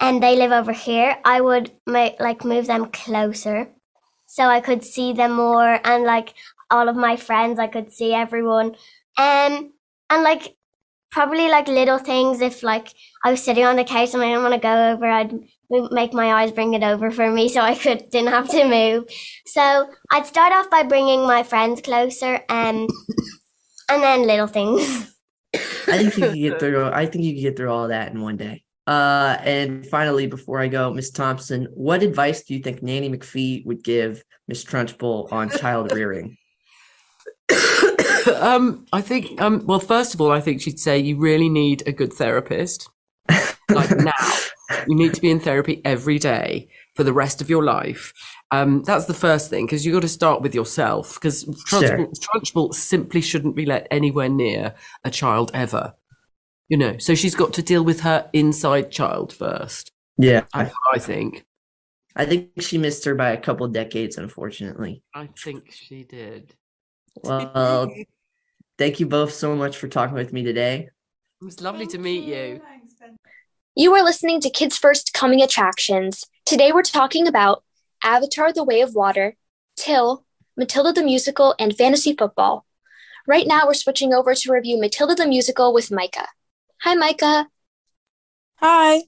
[0.00, 1.18] and they live over here.
[1.24, 3.68] I would make like move them closer
[4.26, 6.34] so I could see them more and like
[6.70, 7.58] all of my friends.
[7.58, 8.76] I could see everyone
[9.18, 9.72] um
[10.08, 10.55] and like
[11.16, 12.92] probably like little things if like
[13.24, 15.32] I was sitting on the couch and I didn't want to go over, I'd
[15.90, 19.04] make my eyes bring it over for me so I could didn't have to move.
[19.46, 22.90] So I'd start off by bringing my friends closer and
[23.88, 25.16] and then little things.
[25.54, 26.84] I think you can get through.
[26.84, 28.62] I think you can get through all that in one day.
[28.86, 33.64] Uh, and finally, before I go, Miss Thompson, what advice do you think Nanny McPhee
[33.64, 36.36] would give Miss Trunchbull on child rearing?
[38.40, 41.86] um, I think, um, well, first of all, I think she'd say you really need
[41.86, 42.88] a good therapist.
[43.68, 44.12] Like now,
[44.86, 48.12] you need to be in therapy every day for the rest of your life.
[48.52, 51.82] Um, that's the first thing because you've got to start with yourself because Sure.
[51.82, 55.94] Trunchbull, Trunchbull simply shouldn't be let anywhere near a child ever.
[56.68, 59.92] You know, so she's got to deal with her inside child first.
[60.18, 61.44] Yeah, I, I think.
[62.16, 65.02] I think she missed her by a couple decades, unfortunately.
[65.14, 66.54] I think she did.
[67.22, 67.92] Well,
[68.78, 70.88] thank you both so much for talking with me today.
[71.40, 72.60] It was lovely to meet you.
[73.74, 76.24] You are listening to Kids First Coming Attractions.
[76.44, 77.62] Today we're talking about
[78.02, 79.36] Avatar The Way of Water,
[79.76, 80.24] Till,
[80.56, 82.64] Matilda the Musical, and fantasy football.
[83.26, 86.26] Right now we're switching over to review Matilda the Musical with Maica.
[86.82, 87.46] Hi, Maica.
[88.56, 89.02] Hi.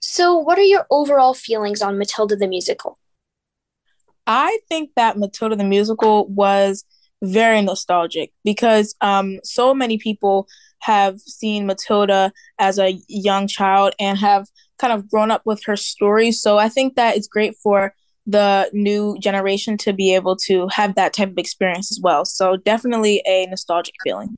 [0.00, 2.98] So, what are your overall feelings on Matilda the Musical?
[4.26, 6.84] I think that Matilda the musical was
[7.22, 10.46] very nostalgic because um so many people
[10.80, 14.46] have seen Matilda as a young child and have
[14.78, 16.30] kind of grown up with her story.
[16.30, 17.94] So I think that it's great for
[18.26, 22.24] the new generation to be able to have that type of experience as well.
[22.24, 24.36] So definitely a nostalgic feeling.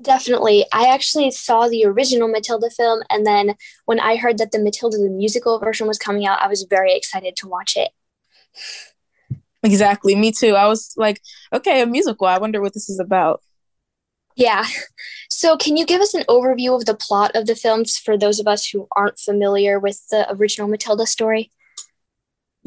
[0.00, 0.64] Definitely.
[0.72, 4.96] I actually saw the original Matilda film, and then when I heard that the Matilda
[4.96, 7.90] the musical version was coming out, I was very excited to watch it.
[9.68, 10.14] Exactly.
[10.14, 10.54] Me too.
[10.54, 11.20] I was like,
[11.52, 12.26] okay, a musical.
[12.26, 13.42] I wonder what this is about.
[14.36, 14.64] Yeah.
[15.30, 18.40] So, can you give us an overview of the plot of the films for those
[18.40, 21.50] of us who aren't familiar with the original Matilda story?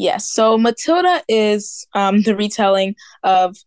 [0.02, 0.32] Yes.
[0.32, 3.58] So Matilda is um, the retelling of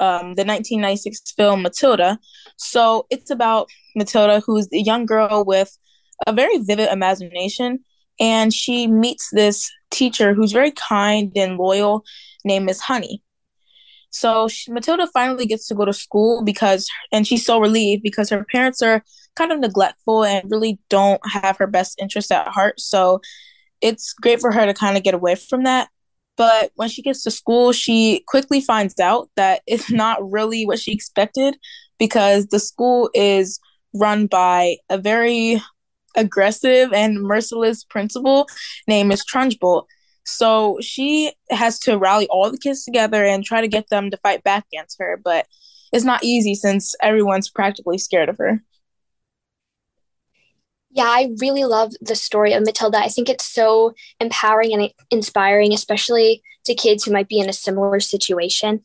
[0.00, 2.18] um, the 1996 film Matilda.
[2.56, 5.76] So it's about Matilda, who's a young girl with
[6.26, 7.80] a very vivid imagination,
[8.20, 12.04] and she meets this teacher who's very kind and loyal,
[12.44, 13.22] named Miss Honey.
[14.10, 18.30] So she, Matilda finally gets to go to school because, and she's so relieved because
[18.30, 19.02] her parents are
[19.34, 22.78] kind of neglectful and really don't have her best interest at heart.
[22.78, 23.20] So
[23.80, 25.88] it's great for her to kind of get away from that.
[26.36, 30.78] But when she gets to school, she quickly finds out that it's not really what
[30.78, 31.56] she expected
[31.98, 33.60] because the school is
[33.94, 35.60] run by a very
[36.16, 38.46] aggressive and merciless principal
[38.86, 39.84] named Miss Trunchbull.
[40.24, 44.16] So she has to rally all the kids together and try to get them to
[44.16, 45.20] fight back against her.
[45.22, 45.46] But
[45.92, 48.62] it's not easy since everyone's practically scared of her.
[50.90, 52.98] Yeah, I really love the story of Matilda.
[52.98, 57.52] I think it's so empowering and inspiring, especially to kids who might be in a
[57.52, 58.84] similar situation.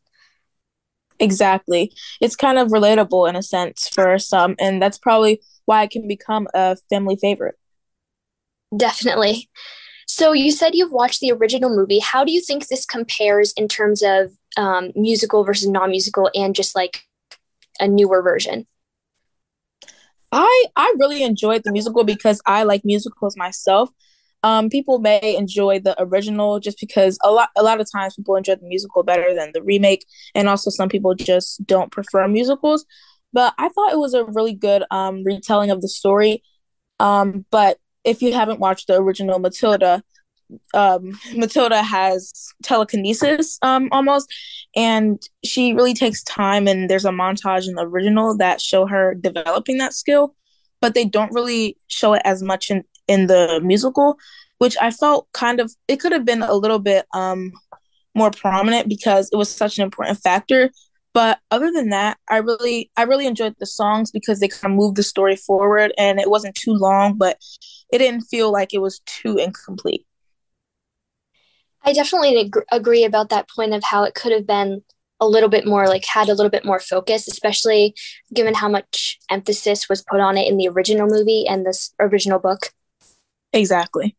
[1.19, 1.93] Exactly.
[2.19, 6.07] It's kind of relatable in a sense for some, and that's probably why it can
[6.07, 7.55] become a family favorite.
[8.75, 9.49] Definitely.
[10.11, 11.99] So, you said you've watched the original movie.
[11.99, 16.55] How do you think this compares in terms of um, musical versus non musical and
[16.55, 17.03] just like
[17.79, 18.65] a newer version?
[20.31, 23.91] I I really enjoyed the musical because I like musicals myself.
[24.41, 28.35] Um, people may enjoy the original just because a lot a lot of times people
[28.35, 32.83] enjoy the musical better than the remake, and also some people just don't prefer musicals.
[33.31, 36.41] But I thought it was a really good um, retelling of the story.
[36.99, 40.03] Um, but if you haven't watched the original Matilda,
[40.73, 42.33] um, Matilda has
[42.63, 44.33] telekinesis um, almost,
[44.75, 46.67] and she really takes time.
[46.67, 50.35] And there's a montage in the original that show her developing that skill,
[50.81, 54.17] but they don't really show it as much in in the musical,
[54.59, 57.51] which I felt kind of it could have been a little bit um,
[58.15, 60.71] more prominent because it was such an important factor.
[61.13, 64.77] But other than that, I really I really enjoyed the songs because they kind of
[64.77, 67.37] moved the story forward, and it wasn't too long, but
[67.91, 70.05] it didn't feel like it was too incomplete.
[71.83, 74.83] I definitely ag- agree about that point of how it could have been
[75.19, 77.95] a little bit more like had a little bit more focus, especially
[78.33, 82.39] given how much emphasis was put on it in the original movie and this original
[82.39, 82.71] book.
[83.51, 84.15] Exactly.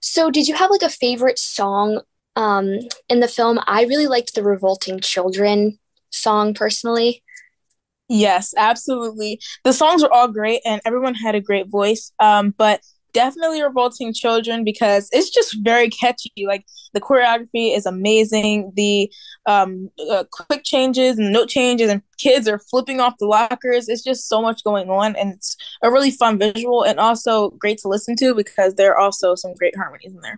[0.00, 2.02] So, did you have like a favorite song
[2.36, 2.78] um,
[3.08, 3.58] in the film.
[3.66, 5.78] I really liked the Revolting Children
[6.10, 7.22] song personally.
[8.08, 9.40] Yes, absolutely.
[9.64, 12.12] The songs were all great and everyone had a great voice.
[12.20, 12.80] Um, but
[13.16, 19.10] definitely revolting children because it's just very catchy like the choreography is amazing the
[19.46, 24.04] um, uh, quick changes and note changes and kids are flipping off the lockers it's
[24.04, 27.88] just so much going on and it's a really fun visual and also great to
[27.88, 30.36] listen to because there are also some great harmonies in there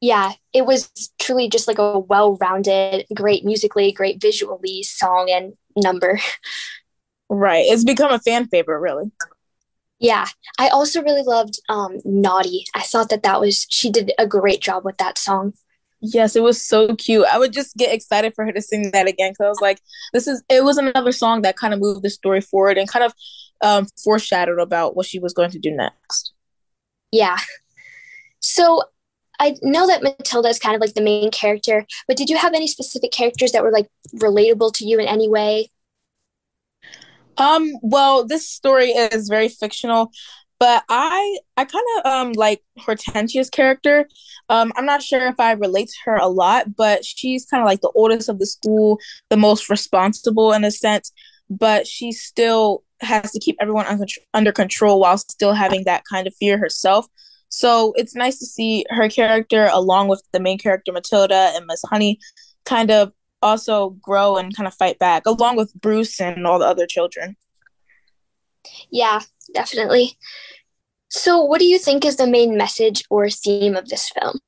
[0.00, 6.18] yeah it was truly just like a well-rounded great musically great visually song and number
[7.28, 9.10] right it's become a fan favorite really
[10.00, 10.26] yeah,
[10.58, 12.64] I also really loved um, Naughty.
[12.74, 15.52] I thought that that was she did a great job with that song.
[16.00, 17.26] Yes, it was so cute.
[17.30, 19.80] I would just get excited for her to sing that again because I was like,
[20.14, 23.04] this is it was another song that kind of moved the story forward and kind
[23.04, 23.14] of
[23.60, 26.32] um, foreshadowed about what she was going to do next.
[27.12, 27.36] Yeah.
[28.40, 28.82] So
[29.40, 32.52] I know that Matilda is kind of like the main character, but did you have
[32.52, 35.70] any specific characters that were like relatable to you in any way?
[37.38, 40.12] Um, well, this story is very fictional,
[40.58, 44.06] but I I kind of um like Hortensia's character.
[44.50, 47.66] Um, I'm not sure if I relate to her a lot, but she's kind of
[47.66, 48.98] like the oldest of the school,
[49.30, 51.12] the most responsible in a sense,
[51.48, 56.26] but she still has to keep everyone under, under control while still having that kind
[56.26, 57.06] of fear herself.
[57.50, 61.82] So it's nice to see her character along with the main character Matilda and Miss
[61.90, 62.18] Honey
[62.64, 66.66] kind of also grow and kind of fight back, along with Bruce and all the
[66.66, 67.36] other children.
[68.90, 69.20] Yeah,
[69.52, 70.16] definitely.
[71.08, 74.38] So, what do you think is the main message or theme of this film?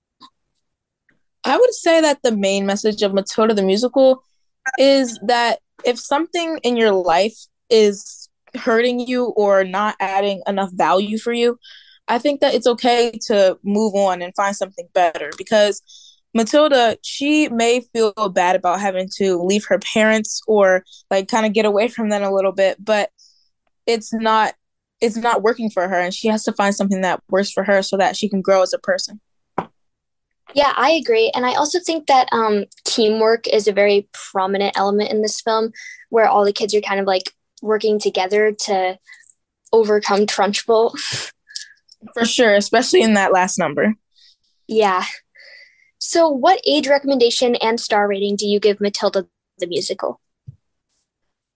[1.44, 4.22] I would say that the main message of Matilda the musical
[4.78, 7.36] is that if something in your life
[7.68, 11.58] is hurting you or not adding enough value for you,
[12.12, 15.80] I think that it's okay to move on and find something better because
[16.34, 21.54] Matilda, she may feel bad about having to leave her parents or like kind of
[21.54, 23.08] get away from them a little bit, but
[23.86, 24.52] it's not
[25.00, 27.82] it's not working for her and she has to find something that works for her
[27.82, 29.18] so that she can grow as a person.
[30.52, 31.32] Yeah, I agree.
[31.34, 35.72] And I also think that um, teamwork is a very prominent element in this film
[36.10, 37.32] where all the kids are kind of like
[37.62, 38.98] working together to
[39.72, 40.92] overcome Trunchbull.
[42.14, 43.94] For sure, especially in that last number.
[44.66, 45.04] Yeah.
[45.98, 49.26] So, what age recommendation and star rating do you give Matilda
[49.58, 50.20] the musical?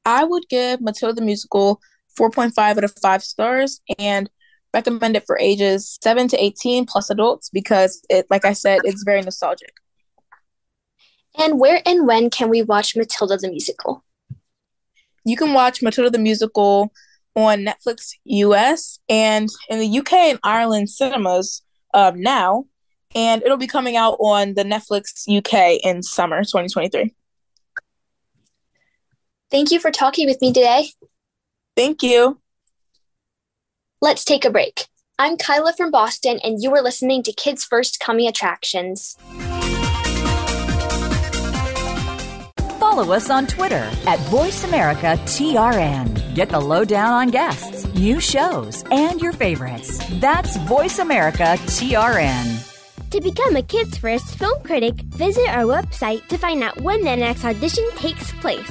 [0.04, 1.80] I would give Matilda the musical
[2.18, 4.30] 4.5 out of 5 stars and
[4.72, 9.02] recommend it for ages 7 to 18 plus adults because it like I said it's
[9.02, 9.72] very nostalgic.
[11.38, 14.04] And where and when can we watch Matilda the musical?
[15.24, 16.92] You can watch Matilda the musical
[17.36, 21.62] on Netflix US and in the UK and Ireland cinemas
[21.94, 22.64] um, now
[23.14, 27.14] and it'll be coming out on the Netflix UK in summer 2023.
[29.50, 30.90] Thank you for talking with me today.
[31.76, 32.40] Thank you.
[34.02, 34.86] Let's take a break.
[35.18, 39.16] I'm Kyla from Boston, and you are listening to Kids First Coming Attractions.
[42.78, 46.15] Follow us on Twitter at VoiceAmericaTRN.
[46.36, 50.04] Get the lowdown on guests, new shows, and your favorites.
[50.20, 53.08] That's Voice America TRN.
[53.10, 57.16] To become a Kids First film critic, visit our website to find out when the
[57.16, 58.70] next audition takes place.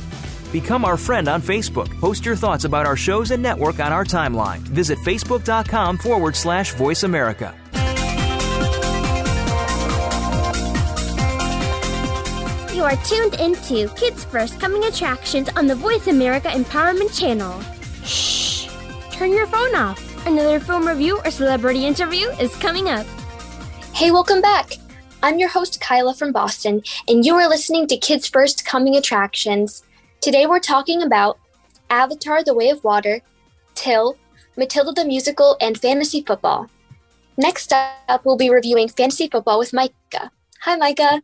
[0.51, 1.89] Become our friend on Facebook.
[1.99, 4.59] Post your thoughts about our shows and network on our timeline.
[4.59, 7.55] Visit facebook.com forward slash voice America.
[12.73, 17.61] You are tuned into Kids First Coming Attractions on the Voice America Empowerment Channel.
[18.03, 18.67] Shh!
[19.11, 20.25] Turn your phone off.
[20.25, 23.05] Another film review or celebrity interview is coming up.
[23.93, 24.73] Hey, welcome back.
[25.23, 29.83] I'm your host, Kyla from Boston, and you are listening to Kids First Coming Attractions.
[30.21, 31.39] Today we're talking about
[31.89, 33.21] Avatar The Way of Water,
[33.73, 34.19] Till,
[34.55, 36.69] Matilda the Musical, and fantasy football.
[37.37, 40.29] Next up, we'll be reviewing fantasy football with Maica.
[40.59, 41.21] Hi, Maica.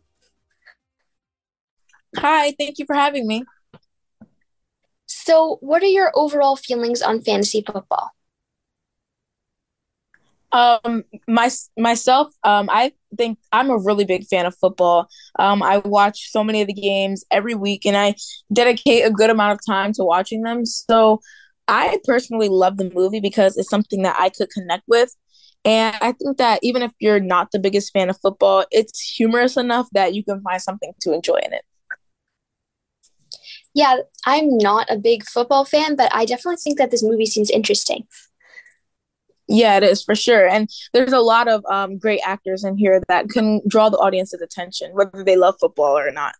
[2.17, 3.43] Hi, thank you for having me.
[5.05, 8.16] So, what are your overall feelings on fantasy football?
[10.53, 15.07] Um, my myself, um, I think I'm a really big fan of football.
[15.39, 18.15] Um, I watch so many of the games every week, and I
[18.53, 20.65] dedicate a good amount of time to watching them.
[20.65, 21.19] So,
[21.67, 25.13] I personally love the movie because it's something that I could connect with.
[25.65, 29.57] And I think that even if you're not the biggest fan of football, it's humorous
[29.57, 31.63] enough that you can find something to enjoy in it.
[33.73, 37.49] Yeah, I'm not a big football fan, but I definitely think that this movie seems
[37.49, 38.07] interesting.
[39.47, 40.47] Yeah, it is for sure.
[40.47, 44.41] And there's a lot of um, great actors in here that can draw the audience's
[44.41, 46.35] attention, whether they love football or not.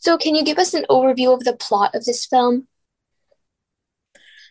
[0.00, 2.68] So, can you give us an overview of the plot of this film?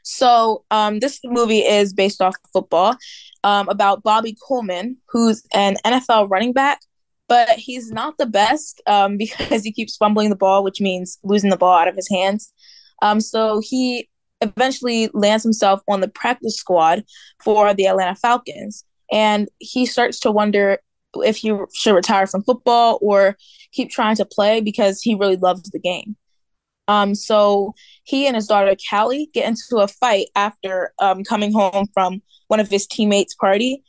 [0.03, 2.97] So, um, this movie is based off football
[3.45, 6.81] um, about Bobby Coleman, who's an NFL running back,
[7.29, 11.49] but he's not the best um, because he keeps fumbling the ball, which means losing
[11.49, 12.51] the ball out of his hands.
[13.01, 14.09] Um, so, he
[14.41, 17.03] eventually lands himself on the practice squad
[17.43, 18.83] for the Atlanta Falcons.
[19.11, 20.79] And he starts to wonder
[21.15, 23.37] if he should retire from football or
[23.71, 26.15] keep trying to play because he really loves the game.
[26.87, 27.73] Um, so
[28.03, 32.59] he and his daughter Callie get into a fight after um, coming home from one
[32.59, 33.83] of his teammates' party.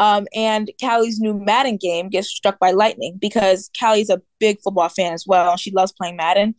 [0.00, 4.88] Um, and Callie's new Madden game gets struck by lightning because Callie's a big football
[4.88, 5.56] fan as well.
[5.56, 6.54] She loves playing Madden.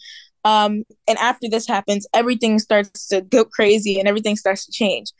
[0.45, 5.11] Um, and after this happens, everything starts to go crazy and everything starts to change.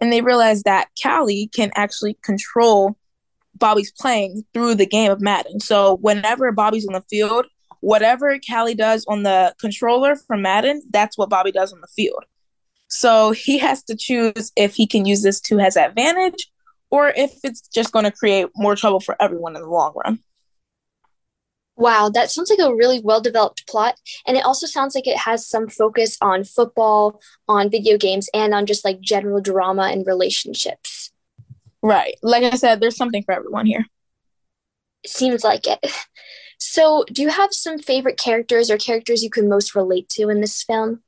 [0.00, 2.96] And they realize that Callie can actually control
[3.56, 5.60] Bobby's playing through the game of Madden.
[5.60, 7.46] So whenever Bobby's on the field,
[7.80, 12.24] whatever Callie does on the controller for Madden, that's what Bobby does on the field.
[12.88, 16.50] So he has to choose if he can use this to his advantage
[16.90, 20.20] or if it's just going to create more trouble for everyone in the long run.
[21.80, 23.98] Wow, that sounds like a really well developed plot.
[24.26, 28.52] And it also sounds like it has some focus on football, on video games, and
[28.52, 31.10] on just like general drama and relationships.
[31.82, 32.16] Right.
[32.22, 33.86] Like I said, there's something for everyone here.
[35.04, 35.80] It seems like it.
[36.58, 40.42] So, do you have some favorite characters or characters you can most relate to in
[40.42, 41.00] this film?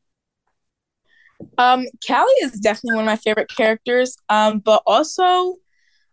[1.59, 4.17] Um, Callie is definitely one of my favorite characters.
[4.31, 5.57] Um, but also,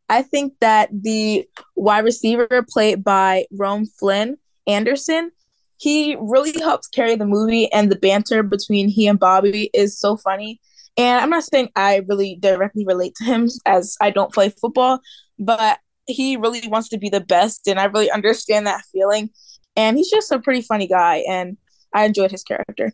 [0.10, 1.47] I think that the
[1.78, 4.38] wide receiver played by Rome Flynn
[4.68, 5.32] Anderson,
[5.78, 10.18] he really helps carry the movie, and the banter between he and Bobby is so
[10.18, 10.60] funny.
[10.97, 14.99] And I'm not saying I really directly relate to him as I don't play football,
[15.38, 19.30] but he really wants to be the best, and I really understand that feeling.
[19.76, 21.57] And he's just a pretty funny guy, and
[21.93, 22.91] I enjoyed his character.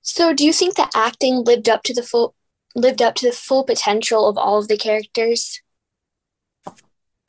[0.00, 2.34] So, do you think the acting lived up to the full
[2.74, 5.60] lived up to the full potential of all of the characters?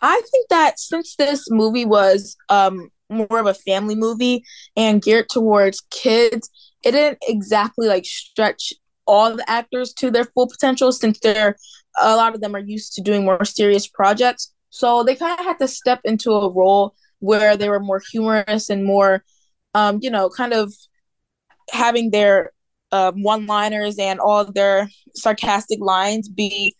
[0.01, 4.43] I think that since this movie was um, more of a family movie
[4.75, 6.49] and geared towards kids,
[6.83, 8.73] it didn't exactly like stretch
[9.05, 11.55] all the actors to their full potential since they're
[11.99, 14.53] a lot of them are used to doing more serious projects.
[14.69, 18.69] So they kind of had to step into a role where they were more humorous
[18.69, 19.23] and more,
[19.73, 20.71] um, you know, kind of
[21.71, 22.51] having their
[22.91, 26.75] um, one-liners and all their sarcastic lines be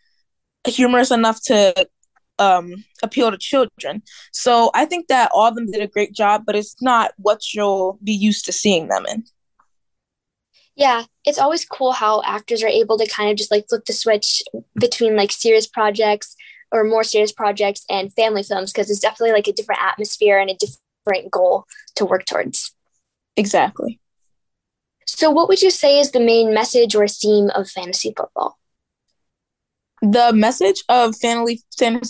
[0.66, 1.88] humorous enough to
[2.40, 4.02] um, appeal to children.
[4.32, 7.54] So I think that all of them did a great job, but it's not what
[7.54, 9.24] you'll be used to seeing them in.
[10.76, 13.94] Yeah, it's always cool how actors are able to kind of just like flip the
[13.94, 14.44] switch
[14.80, 16.36] between like serious projects
[16.72, 20.52] or more serious projects and family films because it's definitely like a different atmosphere and
[20.52, 21.66] a different goal
[21.96, 22.76] to work towards.
[23.36, 24.00] Exactly.
[25.08, 28.60] So, what would you say is the main message or theme of fantasy football?
[30.10, 31.64] The message of fantasy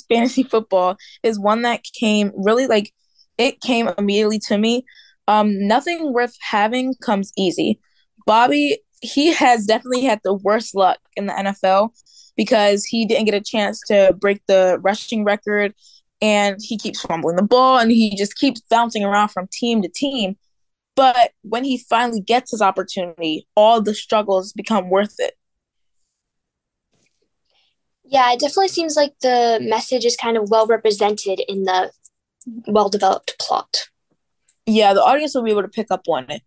[0.07, 2.93] fantasy football is one that came really like
[3.39, 4.85] it came immediately to me.
[5.27, 7.79] Um, nothing worth having comes easy.
[8.27, 11.89] Bobby, he has definitely had the worst luck in the NFL
[12.35, 15.73] because he didn't get a chance to break the rushing record
[16.21, 19.89] and he keeps fumbling the ball and he just keeps bouncing around from team to
[19.89, 20.37] team.
[20.95, 25.33] But when he finally gets his opportunity, all the struggles become worth it.
[28.09, 31.91] Yeah, it definitely seems like the message is kind of well represented in the
[32.67, 33.89] well developed plot.
[34.65, 36.41] Yeah, the audience will be able to pick up on it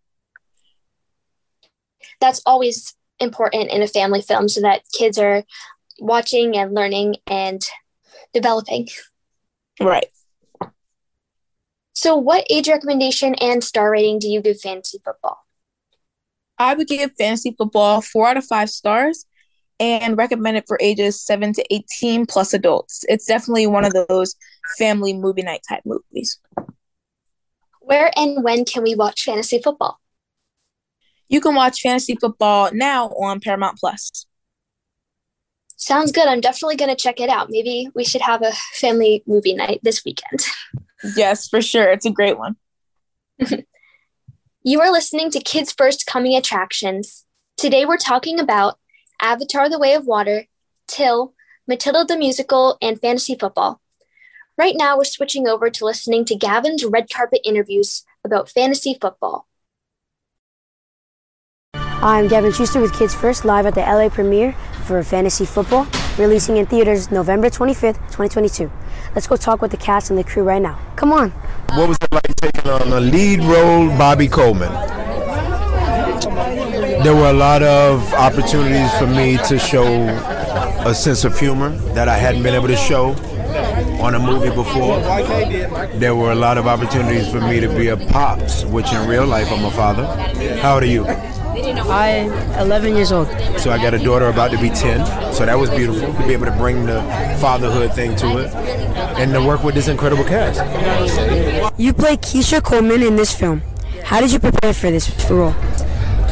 [2.21, 5.45] that's always important in a family film so that kids are
[5.99, 7.67] watching and learning and
[8.33, 8.89] developing.
[9.81, 10.09] Right.
[11.95, 15.39] So, what age recommendation and star rating do you give fantasy football?
[16.59, 19.27] I would give fantasy football four out of five stars
[19.81, 23.05] and recommend it for ages seven to 18 plus adults.
[23.09, 24.37] It's definitely one of those
[24.79, 26.39] family movie night type movies.
[27.81, 29.99] Where and when can we watch fantasy football?
[31.29, 34.27] You can watch fantasy football now on Paramount Plus.
[35.77, 36.27] Sounds good.
[36.27, 37.49] I'm definitely going to check it out.
[37.49, 40.45] Maybe we should have a family movie night this weekend.
[41.17, 41.91] yes, for sure.
[41.91, 42.57] It's a great one.
[44.63, 47.25] you are listening to Kids First Coming Attractions.
[47.57, 48.80] Today we're talking about
[49.21, 50.47] Avatar The Way of Water,
[50.87, 51.35] Till,
[51.67, 53.81] Matilda the Musical, and fantasy football.
[54.57, 59.47] Right now, we're switching over to listening to Gavin's red carpet interviews about fantasy football.
[61.75, 64.55] I'm Gavin Schuster with Kids First, live at the LA premiere
[64.85, 65.87] for Fantasy Football,
[66.19, 68.73] releasing in theaters November 25th, 2022.
[69.15, 70.79] Let's go talk with the cast and the crew right now.
[70.97, 71.31] Come on.
[71.75, 75.00] What was it like taking on a lead role, Bobby Coleman?
[77.03, 79.87] There were a lot of opportunities for me to show
[80.87, 83.13] a sense of humor that I hadn't been able to show
[84.03, 85.01] on a movie before.
[85.99, 89.27] There were a lot of opportunities for me to be a pops, which in real
[89.27, 90.05] life I'm a father.
[90.61, 91.07] How old are you?
[91.07, 93.29] I'm 11 years old.
[93.59, 95.33] So I got a daughter about to be 10.
[95.33, 97.01] So that was beautiful to be able to bring the
[97.41, 98.55] fatherhood thing to it
[99.19, 100.61] and to work with this incredible cast.
[101.79, 103.63] You play Keisha Coleman in this film.
[104.05, 105.55] How did you prepare for this role?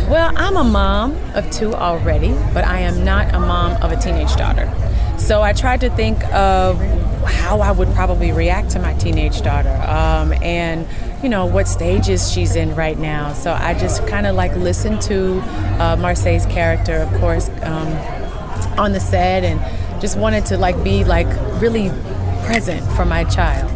[0.09, 3.96] Well, I'm a mom of two already, but I am not a mom of a
[3.96, 4.66] teenage daughter.
[5.18, 6.80] So I tried to think of
[7.24, 10.88] how I would probably react to my teenage daughter um, and,
[11.22, 13.34] you know, what stages she's in right now.
[13.34, 15.40] So I just kind of like listened to
[15.78, 17.88] uh, Marsai's character, of course, um,
[18.78, 19.61] on the set and
[20.00, 21.28] just wanted to like be like
[21.61, 21.90] really
[22.46, 23.70] present for my child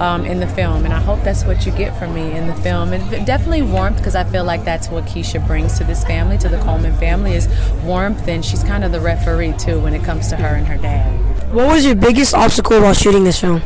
[0.00, 2.54] um, in the film, and I hope that's what you get from me in the
[2.56, 2.92] film.
[2.92, 6.48] And definitely warmth, because I feel like that's what Keisha brings to this family, to
[6.48, 7.48] the Coleman family, is
[7.82, 10.76] warmth, and she's kind of the referee too when it comes to her and her
[10.76, 11.52] dad.
[11.52, 13.62] What was your biggest obstacle while shooting this film?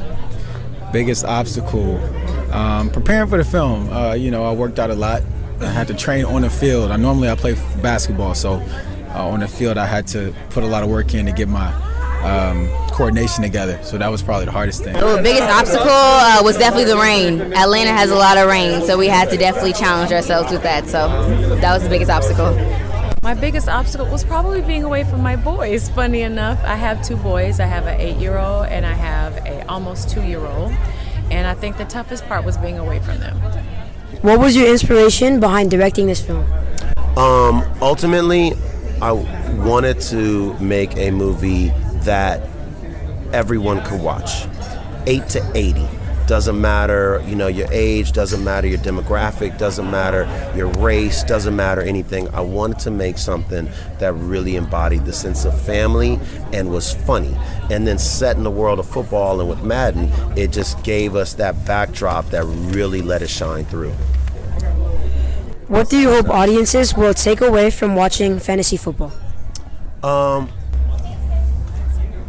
[0.92, 1.98] Biggest obstacle,
[2.52, 3.90] um, preparing for the film.
[3.90, 5.22] Uh, you know, I worked out a lot.
[5.60, 6.90] I had to train on the field.
[6.90, 8.62] I normally I play basketball, so
[9.14, 11.48] uh, on the field I had to put a lot of work in to get
[11.48, 11.72] my
[12.22, 13.78] um, coordination together.
[13.82, 14.94] So that was probably the hardest thing.
[14.94, 17.40] The biggest obstacle uh, was definitely the rain.
[17.54, 20.86] Atlanta has a lot of rain, so we had to definitely challenge ourselves with that.
[20.86, 21.08] So
[21.56, 22.54] that was the biggest obstacle.
[23.22, 25.90] My biggest obstacle was probably being away from my boys.
[25.90, 27.60] Funny enough, I have two boys.
[27.60, 30.72] I have an eight-year-old and I have a almost two-year-old,
[31.30, 33.36] and I think the toughest part was being away from them.
[34.22, 36.50] What was your inspiration behind directing this film?
[37.16, 38.52] Um, ultimately,
[39.02, 41.72] I wanted to make a movie
[42.04, 42.48] that
[43.32, 44.46] everyone could watch.
[45.06, 45.86] 8 to 80.
[46.26, 51.56] Doesn't matter, you know, your age, doesn't matter your demographic, doesn't matter your race, doesn't
[51.56, 52.28] matter anything.
[52.28, 56.20] I wanted to make something that really embodied the sense of family
[56.52, 57.36] and was funny.
[57.68, 61.34] And then set in the world of football and with Madden, it just gave us
[61.34, 63.92] that backdrop that really let it shine through.
[65.66, 69.12] What do you hope audiences will take away from watching fantasy football?
[70.04, 70.48] Um,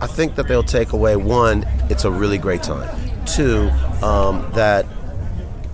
[0.01, 2.89] I think that they'll take away one, it's a really great time.
[3.27, 3.69] Two,
[4.01, 4.87] um, that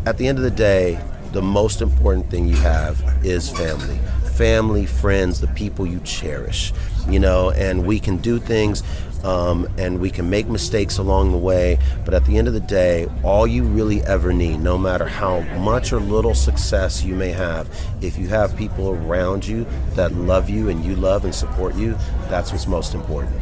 [0.06, 1.00] at the end of the day,
[1.32, 3.98] the most important thing you have is family.
[4.36, 6.74] Family, friends, the people you cherish,
[7.08, 8.84] you know, and we can do things
[9.24, 12.60] um, and we can make mistakes along the way, but at the end of the
[12.60, 17.32] day, all you really ever need, no matter how much or little success you may
[17.32, 17.70] have,
[18.02, 19.66] if you have people around you
[19.96, 21.98] that love you and you love and support you,
[22.30, 23.42] that's what's most important.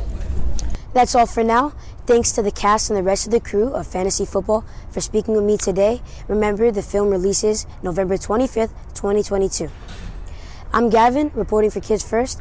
[0.95, 1.73] That's all for now.
[2.07, 5.35] Thanks to the cast and the rest of the crew of Fantasy Football for speaking
[5.35, 6.01] with me today.
[6.29, 9.69] Remember, the film releases November 25th, 2022.
[10.71, 12.39] I'm Gavin, reporting for Kids First.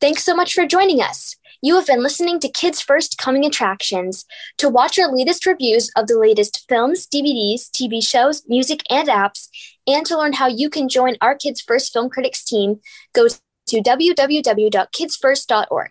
[0.00, 1.36] Thanks so much for joining us.
[1.60, 4.24] You have been listening to Kids First Coming Attractions.
[4.56, 9.50] To watch our latest reviews of the latest films, DVDs, TV shows, music, and apps,
[9.86, 12.80] and to learn how you can join our Kids First Film Critics team,
[13.12, 15.90] go to www.kidsfirst.org.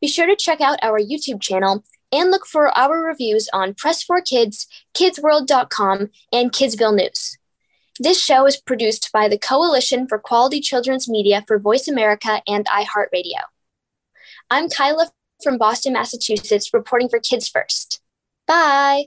[0.00, 4.66] Be sure to check out our YouTube channel and look for our reviews on Press4Kids,
[4.94, 7.38] KidsWorld.com, and Kidsville News.
[7.98, 12.66] This show is produced by the Coalition for Quality Children's Media for Voice America and
[12.66, 13.40] iHeartRadio.
[14.50, 15.10] I'm Kyla
[15.42, 18.00] from Boston, Massachusetts, reporting for Kids First.
[18.46, 19.06] Bye.